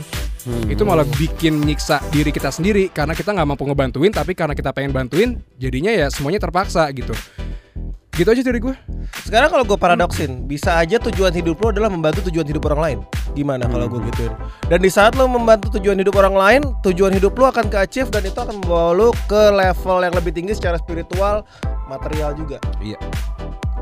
itu 0.71 0.83
malah 0.87 1.03
bikin 1.19 1.59
nyiksa 1.59 1.99
diri 2.07 2.31
kita 2.31 2.47
sendiri 2.47 2.87
karena 2.87 3.11
kita 3.11 3.35
nggak 3.35 3.47
mampu 3.51 3.67
ngebantuin 3.67 4.15
tapi 4.15 4.31
karena 4.31 4.55
kita 4.55 4.71
pengen 4.71 4.95
bantuin 4.95 5.29
jadinya 5.59 5.91
ya 5.91 6.07
semuanya 6.07 6.39
terpaksa 6.39 6.87
gitu 6.95 7.11
gitu 8.17 8.33
aja 8.33 8.41
dari 8.41 8.57
gue 8.57 8.73
Sekarang 9.23 9.53
kalau 9.53 9.63
gue 9.63 9.77
paradoksin, 9.77 10.49
bisa 10.49 10.73
aja 10.81 10.97
tujuan 10.97 11.29
hidup 11.31 11.61
lo 11.61 11.69
adalah 11.69 11.87
membantu 11.87 12.27
tujuan 12.27 12.47
hidup 12.49 12.65
orang 12.71 12.81
lain. 12.81 12.99
Gimana 13.37 13.69
kalau 13.69 13.85
gue 13.87 14.01
gituin? 14.09 14.33
Dan 14.67 14.79
di 14.81 14.89
saat 14.89 15.13
lo 15.15 15.29
membantu 15.29 15.77
tujuan 15.77 16.01
hidup 16.01 16.17
orang 16.17 16.35
lain, 16.35 16.61
tujuan 16.81 17.13
hidup 17.13 17.37
lo 17.37 17.47
akan 17.47 17.69
ke 17.69 17.77
achieve 17.77 18.09
dan 18.09 18.25
itu 18.25 18.35
akan 18.35 18.57
membawa 18.59 18.91
lo 18.97 19.07
ke 19.29 19.53
level 19.53 19.97
yang 20.01 20.13
lebih 20.17 20.31
tinggi 20.33 20.57
secara 20.57 20.81
spiritual, 20.81 21.45
material 21.87 22.33
juga. 22.33 22.57
Iya. 22.81 22.97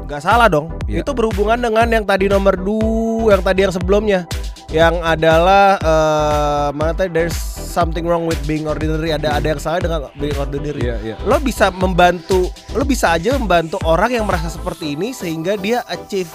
Gak 0.05 0.21
salah 0.21 0.51
dong. 0.51 0.69
Iya. 0.85 1.01
Itu 1.01 1.15
berhubungan 1.17 1.57
dengan 1.57 1.87
yang 1.89 2.05
tadi 2.05 2.29
nomor 2.29 2.59
dua, 2.59 3.39
yang 3.39 3.43
tadi 3.45 3.59
yang 3.65 3.73
sebelumnya, 3.73 4.29
yang 4.73 4.97
adalah 5.05 5.77
eh, 5.77 6.67
mana 6.73 6.91
tadi 6.97 7.13
there's 7.13 7.37
something 7.75 8.07
wrong 8.07 8.25
with 8.25 8.39
being 8.47 8.65
ordinary. 8.65 9.11
Ada 9.11 9.37
ada 9.37 9.47
yang 9.55 9.61
salah 9.61 9.79
dengan 9.83 9.99
being 10.15 10.37
ordinary 10.39 10.81
Iya, 10.85 10.95
iya. 11.03 11.15
lo 11.27 11.37
bisa 11.43 11.69
membantu 11.69 12.47
lo 12.71 12.83
bisa 12.87 13.11
aja 13.13 13.35
membantu 13.35 13.77
orang 13.83 14.15
yang 14.15 14.25
merasa 14.25 14.47
seperti 14.47 14.95
ini 14.95 15.11
sehingga 15.11 15.59
dia 15.59 15.83
achieve 15.87 16.31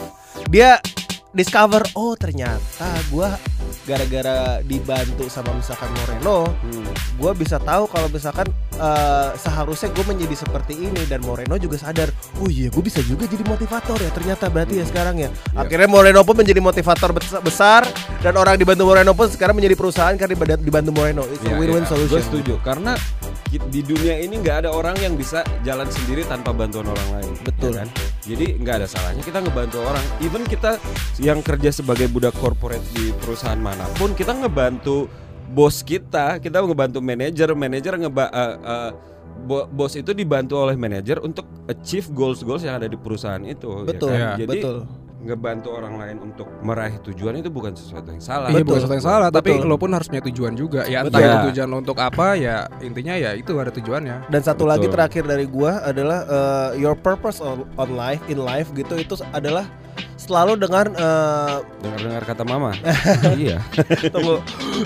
dia 0.53 0.79
discover 1.33 1.83
oh 1.95 2.15
ternyata 2.15 2.59
gua 3.07 3.39
gara-gara 3.81 4.37
dibantu 4.61 5.27
sama 5.27 5.53
misalkan 5.53 5.87
Moreno 5.95 6.51
Hmm. 6.61 6.85
gua 7.17 7.33
bisa 7.33 7.57
tahu 7.57 7.87
kalau 7.87 8.09
misalkan 8.09 8.47
eh, 8.73 9.29
seharusnya 9.37 9.91
gue 9.91 10.05
menjadi 10.05 10.35
seperti 10.37 10.75
ini 10.81 11.03
dan 11.05 11.21
Moreno 11.21 11.55
juga 11.55 11.77
sadar 11.77 12.11
oh 12.37 12.49
iya 12.49 12.67
gue 12.67 12.81
bisa 12.81 12.99
juga 13.01 13.25
jadi 13.25 13.43
motivator 13.43 13.97
ya 13.97 14.11
ternyata 14.11 14.49
berarti 14.49 14.75
ya 14.75 14.85
sekarang 14.85 15.17
ya 15.19 15.29
akhirnya 15.55 15.87
Moreno 15.87 16.21
pun 16.21 16.35
menjadi 16.35 16.59
motivator 16.59 17.11
bes- 17.13 17.41
besar 17.41 17.87
dan 18.19 18.35
orang 18.35 18.57
dibantu 18.57 18.85
Moreno 18.85 19.13
pun 19.13 19.29
sekarang 19.29 19.55
menjadi 19.55 19.75
perusahaan 19.75 20.15
karena 20.15 20.35
dibantu- 20.57 20.91
Moreno 20.91 21.23
a 21.23 21.31
Iya, 21.31 21.55
win-win 21.57 21.85
iya. 21.85 21.89
solution 21.89 22.17
Gue 22.17 22.27
setuju 22.27 22.55
karena 22.61 22.97
di 23.59 23.81
dunia 23.83 24.15
ini 24.23 24.39
nggak 24.39 24.67
ada 24.67 24.71
orang 24.71 24.95
yang 25.03 25.19
bisa 25.19 25.43
jalan 25.67 25.91
sendiri 25.91 26.23
tanpa 26.23 26.55
bantuan 26.55 26.87
orang 26.87 27.09
lain. 27.19 27.33
Betul. 27.43 27.75
ya 27.75 27.83
kan? 27.83 27.89
Jadi 28.23 28.47
nggak 28.63 28.75
ada 28.79 28.87
salahnya 28.87 29.23
kita 29.27 29.43
ngebantu 29.43 29.83
orang. 29.83 30.05
Even 30.23 30.43
kita 30.47 30.79
yang 31.19 31.43
kerja 31.43 31.75
sebagai 31.75 32.07
budak 32.07 32.37
corporate 32.39 32.85
di 32.95 33.11
perusahaan 33.19 33.59
mana 33.59 33.89
pun, 33.99 34.15
kita 34.15 34.37
ngebantu 34.39 35.11
bos 35.51 35.83
kita, 35.83 36.39
kita 36.39 36.63
ngebantu 36.63 37.03
manajer, 37.03 37.51
manajer 37.59 37.99
ngeba 37.99 38.25
eh, 38.31 38.91
bo- 39.41 39.67
bos 39.67 39.99
itu 39.99 40.15
dibantu 40.15 40.61
oleh 40.61 40.79
manajer 40.79 41.19
untuk 41.19 41.49
achieve 41.67 42.07
goals-goals 42.15 42.63
yang 42.63 42.79
ada 42.79 42.87
di 42.87 42.95
perusahaan 42.95 43.43
itu. 43.43 43.83
ya 43.83 43.89
betul 43.89 44.09
kan? 44.11 44.19
Iya. 44.19 44.31
Jadi 44.47 44.61
betul 44.63 44.77
ngebantu 45.21 45.69
orang 45.77 45.95
lain 46.01 46.17
untuk 46.25 46.49
meraih 46.65 46.97
tujuan 47.05 47.37
itu 47.41 47.53
bukan 47.53 47.77
sesuatu 47.77 48.09
yang 48.09 48.23
salah. 48.25 48.49
Iya 48.49 48.65
Betul. 48.65 48.67
bukan 48.67 48.79
sesuatu 48.81 48.97
yang 48.97 49.07
salah, 49.07 49.29
tapi 49.29 49.51
Betul. 49.57 49.69
lo 49.69 49.77
pun 49.77 49.91
harus 49.93 50.09
punya 50.09 50.25
tujuan 50.33 50.53
juga. 50.57 50.81
Ya 50.89 51.05
entah 51.05 51.21
Betul. 51.21 51.31
itu 51.31 51.47
tujuan 51.53 51.69
lo 51.69 51.77
untuk 51.81 51.99
apa, 52.01 52.27
ya 52.41 52.57
intinya 52.81 53.15
ya 53.17 53.31
itu 53.37 53.53
ada 53.61 53.73
tujuannya. 53.73 54.33
Dan 54.33 54.41
satu 54.41 54.65
lagi 54.65 54.89
Betul. 54.89 54.95
terakhir 54.97 55.23
dari 55.29 55.47
gua 55.47 55.85
adalah 55.85 56.19
uh, 56.27 56.71
your 56.81 56.97
purpose 56.97 57.39
on, 57.45 57.69
on 57.77 57.89
life 57.93 58.23
in 58.33 58.41
life 58.41 58.73
gitu 58.73 58.97
itu 58.97 59.15
adalah 59.31 59.69
selalu 60.31 60.55
dengan 60.57 60.87
uh, 60.95 61.59
Dengar-dengar 61.83 62.23
kata 62.25 62.43
mama. 62.45 62.71
iya. 63.37 63.59
tunggu 64.09 64.39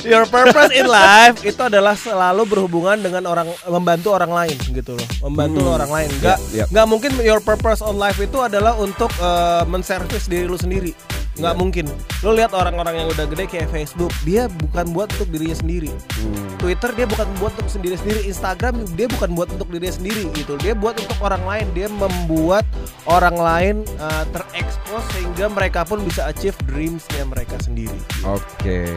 your 0.03 0.25
purpose 0.25 0.73
in 0.73 0.87
life 0.87 1.39
itu 1.43 1.61
adalah 1.61 1.93
selalu 1.95 2.49
berhubungan 2.49 2.97
dengan 2.97 3.23
orang 3.25 3.47
membantu 3.69 4.11
orang 4.11 4.33
lain 4.33 4.57
gitu 4.73 4.97
loh 4.97 5.09
membantu 5.23 5.61
Hmm. 5.61 5.77
orang 5.77 5.91
lain 5.93 6.09
nggak 6.17 6.39
Ya, 6.51 6.65
ya. 6.65 6.67
nggak 6.67 6.87
mungkin 6.87 7.13
your 7.21 7.39
purpose 7.39 7.79
on 7.79 7.95
life 7.95 8.17
itu 8.17 8.39
adalah 8.39 8.73
untuk 8.75 9.13
uh, 9.19 9.63
menservis 9.65 10.25
diri 10.25 10.45
lu 10.45 10.57
sendiri 10.57 10.97
nggak 11.35 11.55
Ya. 11.55 11.59
mungkin 11.59 11.85
lo 12.23 12.31
lihat 12.31 12.55
orang-orang 12.55 13.05
yang 13.05 13.09
udah 13.11 13.27
gede 13.27 13.45
kayak 13.51 13.69
Facebook 13.69 14.15
dia 14.23 14.47
bukan 14.47 14.95
buat 14.95 15.11
untuk 15.19 15.29
dirinya 15.35 15.57
sendiri 15.59 15.91
Hmm. 16.15 16.47
Twitter 16.63 16.91
dia 16.95 17.07
bukan 17.07 17.29
buat 17.37 17.53
untuk 17.59 17.71
sendiri 17.71 17.95
sendiri 17.99 18.21
Instagram 18.25 18.75
dia 18.95 19.07
bukan 19.11 19.31
buat 19.35 19.49
untuk 19.51 19.69
dirinya 19.69 19.95
sendiri 19.95 20.31
gitu 20.33 20.55
dia 20.63 20.73
buat 20.73 20.95
untuk 20.95 21.19
orang 21.21 21.43
lain 21.43 21.67
dia 21.75 21.91
membuat 21.91 22.63
orang 23.05 23.35
lain 23.35 23.75
uh, 23.99 24.25
terekspos 24.31 25.03
sehingga 25.13 25.51
mereka 25.51 25.83
pun 25.83 26.01
bisa 26.03 26.27
achieve 26.27 26.57
dreamsnya 26.65 27.27
mereka 27.27 27.59
sendiri 27.61 27.99
Oke. 28.23 28.89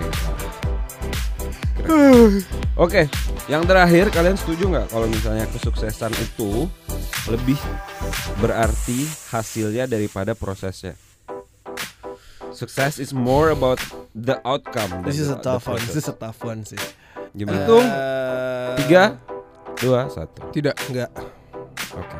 Oke, 2.75 3.07
yang 3.47 3.63
terakhir 3.63 4.11
kalian 4.11 4.35
setuju 4.35 4.67
nggak 4.67 4.87
kalau 4.91 5.07
misalnya 5.07 5.47
kesuksesan 5.49 6.11
itu 6.13 6.67
lebih 7.31 7.57
berarti 8.37 9.07
hasilnya 9.31 9.87
daripada 9.87 10.35
prosesnya? 10.35 10.93
Success 12.57 12.97
is 12.97 13.13
more 13.13 13.53
about 13.53 13.77
the 14.11 14.41
outcome. 14.41 15.05
this 15.05 15.21
is 15.21 15.29
a 15.29 15.37
tough 15.37 15.69
one 15.69 15.77
this 15.77 15.93
is 15.95 16.09
a 16.09 16.15
tough 16.15 16.41
one 16.41 16.65
sih 16.65 16.79
Gimana? 17.31 17.53
Hitung. 17.61 17.85
Eh, 17.85 18.73
Tiga, 18.81 19.03
dua, 19.77 20.09
satu. 20.09 20.49
Tidak. 20.49 20.73
enggak 20.89 21.09
Oke. 21.93 22.17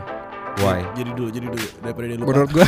Why? 0.58 0.82
jadi 0.93 1.10
dulu 1.12 1.30
jadi 1.30 1.45
dulu 1.47 1.67
daripada 1.82 2.06
dia 2.06 2.17
lupa 2.17 2.30
Menurut 2.30 2.50
gue, 2.52 2.65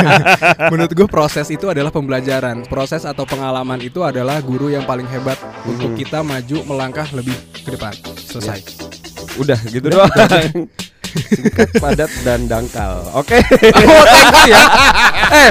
menurut 0.72 0.92
gue 0.94 1.06
proses 1.06 1.46
itu 1.48 1.66
adalah 1.66 1.88
pembelajaran. 1.88 2.64
Proses 2.64 3.04
atau 3.04 3.24
pengalaman 3.24 3.80
itu 3.80 4.00
adalah 4.00 4.40
guru 4.40 4.68
yang 4.68 4.84
paling 4.84 5.04
hebat 5.04 5.36
untuk 5.64 5.92
Hmm. 5.92 5.98
kita 5.98 6.20
maju 6.20 6.56
melangkah 6.64 7.04
lebih 7.12 7.36
ke 7.52 7.68
depan. 7.68 7.92
Selesai. 8.16 8.60
Udah 9.36 9.60
gitu 9.62 9.92
doang. 9.92 10.08
Singkat, 11.20 11.68
padat 11.76 12.10
dan 12.22 12.46
dangkal. 12.46 13.02
Oke. 13.12 13.38
Oh, 13.38 14.04
thank 14.04 14.32
you 14.44 14.52
ya. 14.52 14.64
eh, 15.28 15.50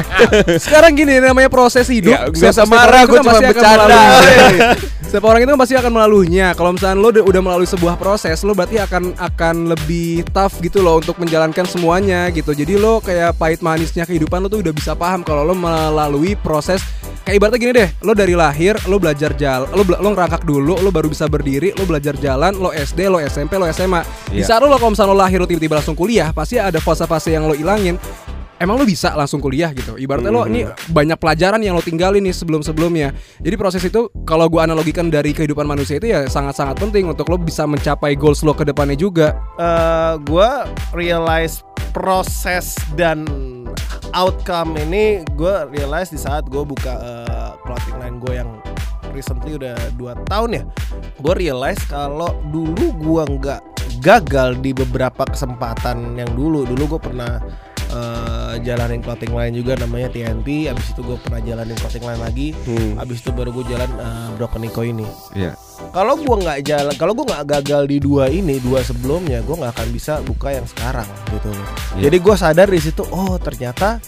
sekarang 0.57 0.93
gini 0.93 1.17
namanya 1.17 1.47
proses 1.47 1.85
hidup. 1.85 2.11
Ya, 2.11 2.19
nggak 2.25 2.51
usah 2.51 2.65
marah, 2.65 3.03
kan 3.03 3.15
cuma 3.17 3.31
bercanda. 3.37 4.01
Setiap 5.01 5.25
orang 5.29 5.39
itu 5.41 5.49
kan 5.49 5.59
pasti 5.59 5.75
akan 5.75 5.91
melaluinya. 5.91 6.47
Kalau 6.51 6.71
misalnya 6.71 6.97
lo 6.97 7.09
udah, 7.11 7.41
melalui 7.41 7.65
sebuah 7.65 7.95
proses, 7.95 8.41
lo 8.41 8.51
berarti 8.51 8.77
akan 8.77 9.13
akan 9.15 9.55
lebih 9.69 10.25
tough 10.29 10.59
gitu 10.59 10.79
loh 10.79 10.97
untuk 10.97 11.15
menjalankan 11.17 11.63
semuanya 11.63 12.27
gitu. 12.29 12.51
Jadi 12.51 12.75
lo 12.75 12.99
kayak 12.99 13.35
pahit 13.35 13.59
manisnya 13.59 14.03
kehidupan 14.03 14.39
lo 14.39 14.47
tuh 14.47 14.59
udah 14.59 14.73
bisa 14.73 14.93
paham 14.93 15.21
kalau 15.21 15.43
lo 15.43 15.53
melalui 15.53 16.33
proses 16.35 16.81
kayak 17.21 17.43
ibaratnya 17.43 17.59
gini 17.59 17.73
deh, 17.75 17.89
lo 18.01 18.15
dari 18.15 18.33
lahir 18.33 18.79
lo 18.87 18.95
belajar 18.97 19.35
jalan, 19.35 19.67
lo 19.67 19.83
bela- 19.83 19.99
lo 19.99 20.15
ngerangkak 20.15 20.43
dulu, 20.43 20.79
lo 20.79 20.89
baru 20.89 21.11
bisa 21.11 21.27
berdiri, 21.27 21.75
lo 21.75 21.83
belajar 21.83 22.15
jalan, 22.15 22.55
lo 22.55 22.71
SD, 22.71 23.03
lo 23.05 23.19
SMP, 23.19 23.59
lo 23.59 23.67
SMA. 23.67 23.99
Di 24.31 24.39
saat 24.41 24.63
lo 24.63 24.71
kalau 24.73 24.95
misalnya 24.95 25.11
lo 25.11 25.19
lahir 25.19 25.37
lo 25.37 25.47
tiba-tiba 25.57 25.81
langsung 25.81 25.97
kuliah, 25.97 26.29
pasti 26.29 26.61
ada 26.61 26.77
fase-fase 26.77 27.33
yang 27.33 27.49
lo 27.49 27.57
ilangin. 27.57 27.97
Emang 28.57 28.77
lo 28.77 28.85
bisa 28.89 29.13
langsung 29.13 29.37
kuliah 29.37 29.69
gitu. 29.69 29.97
Ibaratnya 29.97 30.33
lo 30.33 30.49
ini 30.49 30.65
banyak 30.89 31.17
pelajaran 31.21 31.61
yang 31.61 31.77
lo 31.77 31.81
tinggalin 31.81 32.25
nih 32.25 32.33
sebelum-sebelumnya. 32.33 33.13
Jadi 33.41 33.53
proses 33.53 33.85
itu 33.85 34.09
kalau 34.25 34.49
gua 34.49 34.65
analogikan 34.65 35.13
dari 35.13 35.29
kehidupan 35.29 35.65
manusia 35.65 36.01
itu 36.01 36.09
ya 36.09 36.25
sangat-sangat 36.25 36.81
penting 36.81 37.05
untuk 37.05 37.29
lo 37.29 37.37
bisa 37.37 37.69
mencapai 37.69 38.17
goals 38.17 38.41
lo 38.41 38.57
ke 38.57 38.65
depannya 38.65 38.97
juga. 38.97 39.37
Eh, 39.61 40.13
gua 40.25 40.65
realize 40.97 41.61
proses 41.93 42.77
dan 42.97 43.25
outcome 44.13 44.77
ini 44.77 45.25
gue 45.33 45.55
realize 45.73 46.13
di 46.13 46.19
saat 46.21 46.45
gue 46.45 46.61
buka 46.61 46.93
eh, 46.93 47.51
clothing 47.65 47.97
line 47.97 48.17
gue 48.21 48.33
yang 48.37 48.49
recently 49.17 49.57
udah 49.57 49.75
2 49.97 50.29
tahun 50.29 50.49
ya 50.61 50.63
gue 51.17 51.33
realize 51.33 51.81
kalau 51.89 52.37
dulu 52.53 52.93
gue 53.01 53.23
nggak 53.37 53.61
gagal 53.97 54.57
di 54.57 54.71
beberapa 54.71 55.23
kesempatan 55.23 56.15
yang 56.15 56.31
dulu 56.31 56.63
dulu 56.63 56.95
gue 56.95 57.01
pernah 57.01 57.41
eh, 57.87 58.53
jalanin 58.61 58.99
clothing 58.99 59.31
line 59.31 59.53
juga 59.53 59.75
namanya 59.75 60.09
TNT 60.09 60.67
abis 60.67 60.91
itu 60.91 61.01
gue 61.01 61.17
pernah 61.17 61.39
jalanin 61.39 61.75
clothing 61.75 62.03
line 62.03 62.19
lagi 62.19 62.47
Hmm. 62.63 62.99
abis 62.99 63.21
itu 63.21 63.31
baru 63.31 63.49
gue 63.51 63.65
jalan 63.67 63.89
eh, 63.89 64.27
Broken 64.35 64.61
Nico 64.61 64.81
ini 64.81 65.07
Iya. 65.33 65.55
kalau 65.93 66.17
gua 66.17 66.35
nggak 66.37 66.59
jalan 66.63 66.93
kalau 66.95 67.13
gua 67.13 67.25
nggak 67.27 67.45
gagal 67.47 67.83
di 67.85 67.97
dua 67.97 68.27
ini 68.27 68.57
dua 68.57 68.81
sebelumnya 68.81 69.39
gua 69.41 69.61
nggak 69.61 69.73
akan 69.77 69.87
bisa 69.89 70.19
buka 70.21 70.51
yang 70.51 70.65
sekarang 70.65 71.05
gitu 71.31 71.49
Iya. 71.95 72.09
jadi 72.09 72.17
gua 72.19 72.35
sadar 72.35 72.67
di 72.67 72.81
situ 72.81 73.05
oh 73.07 73.37
ternyata 73.37 74.01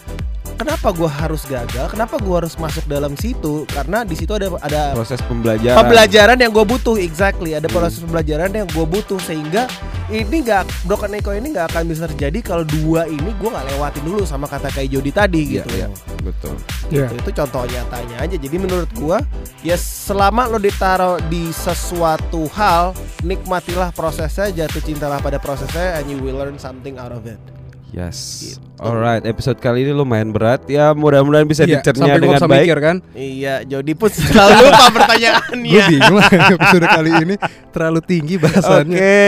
kenapa 0.60 0.92
gua 0.92 1.08
harus 1.10 1.48
gagal 1.48 1.88
kenapa 1.88 2.20
gua 2.20 2.44
harus 2.44 2.54
masuk 2.54 2.84
dalam 2.86 3.16
situ 3.16 3.64
karena 3.66 4.04
di 4.04 4.14
situ 4.14 4.30
ada 4.30 4.52
ada 4.60 4.92
Proses 4.92 5.24
pembelajaran. 5.24 5.78
pembelajaran 5.80 6.38
yang 6.38 6.52
gue 6.52 6.66
butuh 6.68 7.00
exactly 7.00 7.56
ada 7.56 7.66
Hmm. 7.66 7.78
proses 7.80 8.04
pembelajaran 8.04 8.52
yang 8.52 8.68
gue 8.68 8.84
butuh 8.84 9.16
sehingga 9.20 9.72
ini 10.10 10.42
nggak 10.42 10.84
broken 10.84 11.16
eco 11.16 11.32
ini 11.32 11.54
nggak 11.54 11.70
akan 11.70 11.84
bisa 11.88 12.10
terjadi 12.10 12.40
kalau 12.42 12.66
dua 12.66 13.06
ini 13.06 13.30
gue 13.32 13.50
nggak 13.50 13.66
lewatin 13.72 14.04
dulu 14.04 14.26
sama 14.26 14.46
kata 14.46 14.68
kayak 14.68 14.90
Jody 14.90 15.12
tadi 15.14 15.42
Iya, 15.48 15.64
gitu 15.64 15.70
iya. 15.76 15.88
Betul. 16.20 16.56
Gitu. 16.90 17.14
itu 17.16 17.30
contoh 17.32 17.64
nyatanya 17.64 18.18
aja 18.20 18.36
jadi 18.36 18.58
menurut 18.58 18.90
gua 18.98 19.22
ya 19.62 19.78
selama 19.78 20.50
lo 20.50 20.58
ditaruh 20.58 21.22
di 21.30 21.54
sesuatu 21.54 22.50
hal 22.52 22.92
nikmatilah 23.22 23.94
prosesnya 23.94 24.50
jatuh 24.52 24.82
cintalah 24.82 25.22
pada 25.22 25.38
prosesnya 25.38 26.02
and 26.02 26.10
you 26.10 26.18
will 26.18 26.36
learn 26.36 26.58
something 26.58 26.98
out 26.98 27.14
of 27.14 27.24
it 27.24 27.38
Yes. 27.90 28.18
Gitu. 28.46 28.62
Alright, 28.80 29.26
episode 29.26 29.58
kali 29.58 29.82
ini 29.82 29.92
lumayan 29.92 30.30
berat. 30.30 30.64
Ya, 30.66 30.94
mudah-mudahan 30.94 31.44
bisa 31.44 31.68
Iya, 31.68 31.82
dicerna 31.82 32.16
dengan 32.16 32.40
baik. 32.40 32.64
mikir 32.64 32.78
kan. 32.80 32.96
iya 33.12 33.60
Jody 33.62 33.92
pun 33.92 34.08
selalu 34.08 34.56
lupa 34.66 34.86
pertanyaannya 34.94 35.68
Gue 35.68 35.82
bingung 35.90 36.18
episode 36.56 36.86
kali 36.88 37.12
ini 37.20 37.36
terlalu 37.70 38.00
tinggi 38.00 38.36
Oke, 38.36 38.44
bahasannya. 38.46 39.20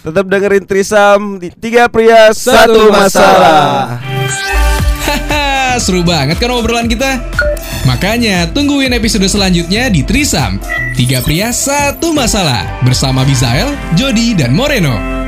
tetap 0.00 0.24
dengerin 0.24 0.64
Trisam 0.64 1.20
di 1.36 1.48
tiga 1.50 1.88
pria 1.88 2.30
satu, 2.30 2.54
Satu 2.70 2.80
masalah. 2.88 3.98
masalah. 3.98 5.74
Seru 5.74 6.06
banget 6.06 6.38
kan 6.38 6.54
obrolan 6.54 6.86
kita? 6.86 7.18
Makanya 7.84 8.46
tungguin 8.48 8.94
episode 8.94 9.26
selanjutnya 9.26 9.90
di 9.90 10.06
Trisam. 10.06 10.62
Tiga 10.94 11.18
pria, 11.18 11.50
satu 11.50 12.14
masalah. 12.14 12.78
Bersama 12.80 13.26
Bizael, 13.26 13.74
Jody, 13.92 14.38
dan 14.38 14.54
Moreno. 14.54 15.23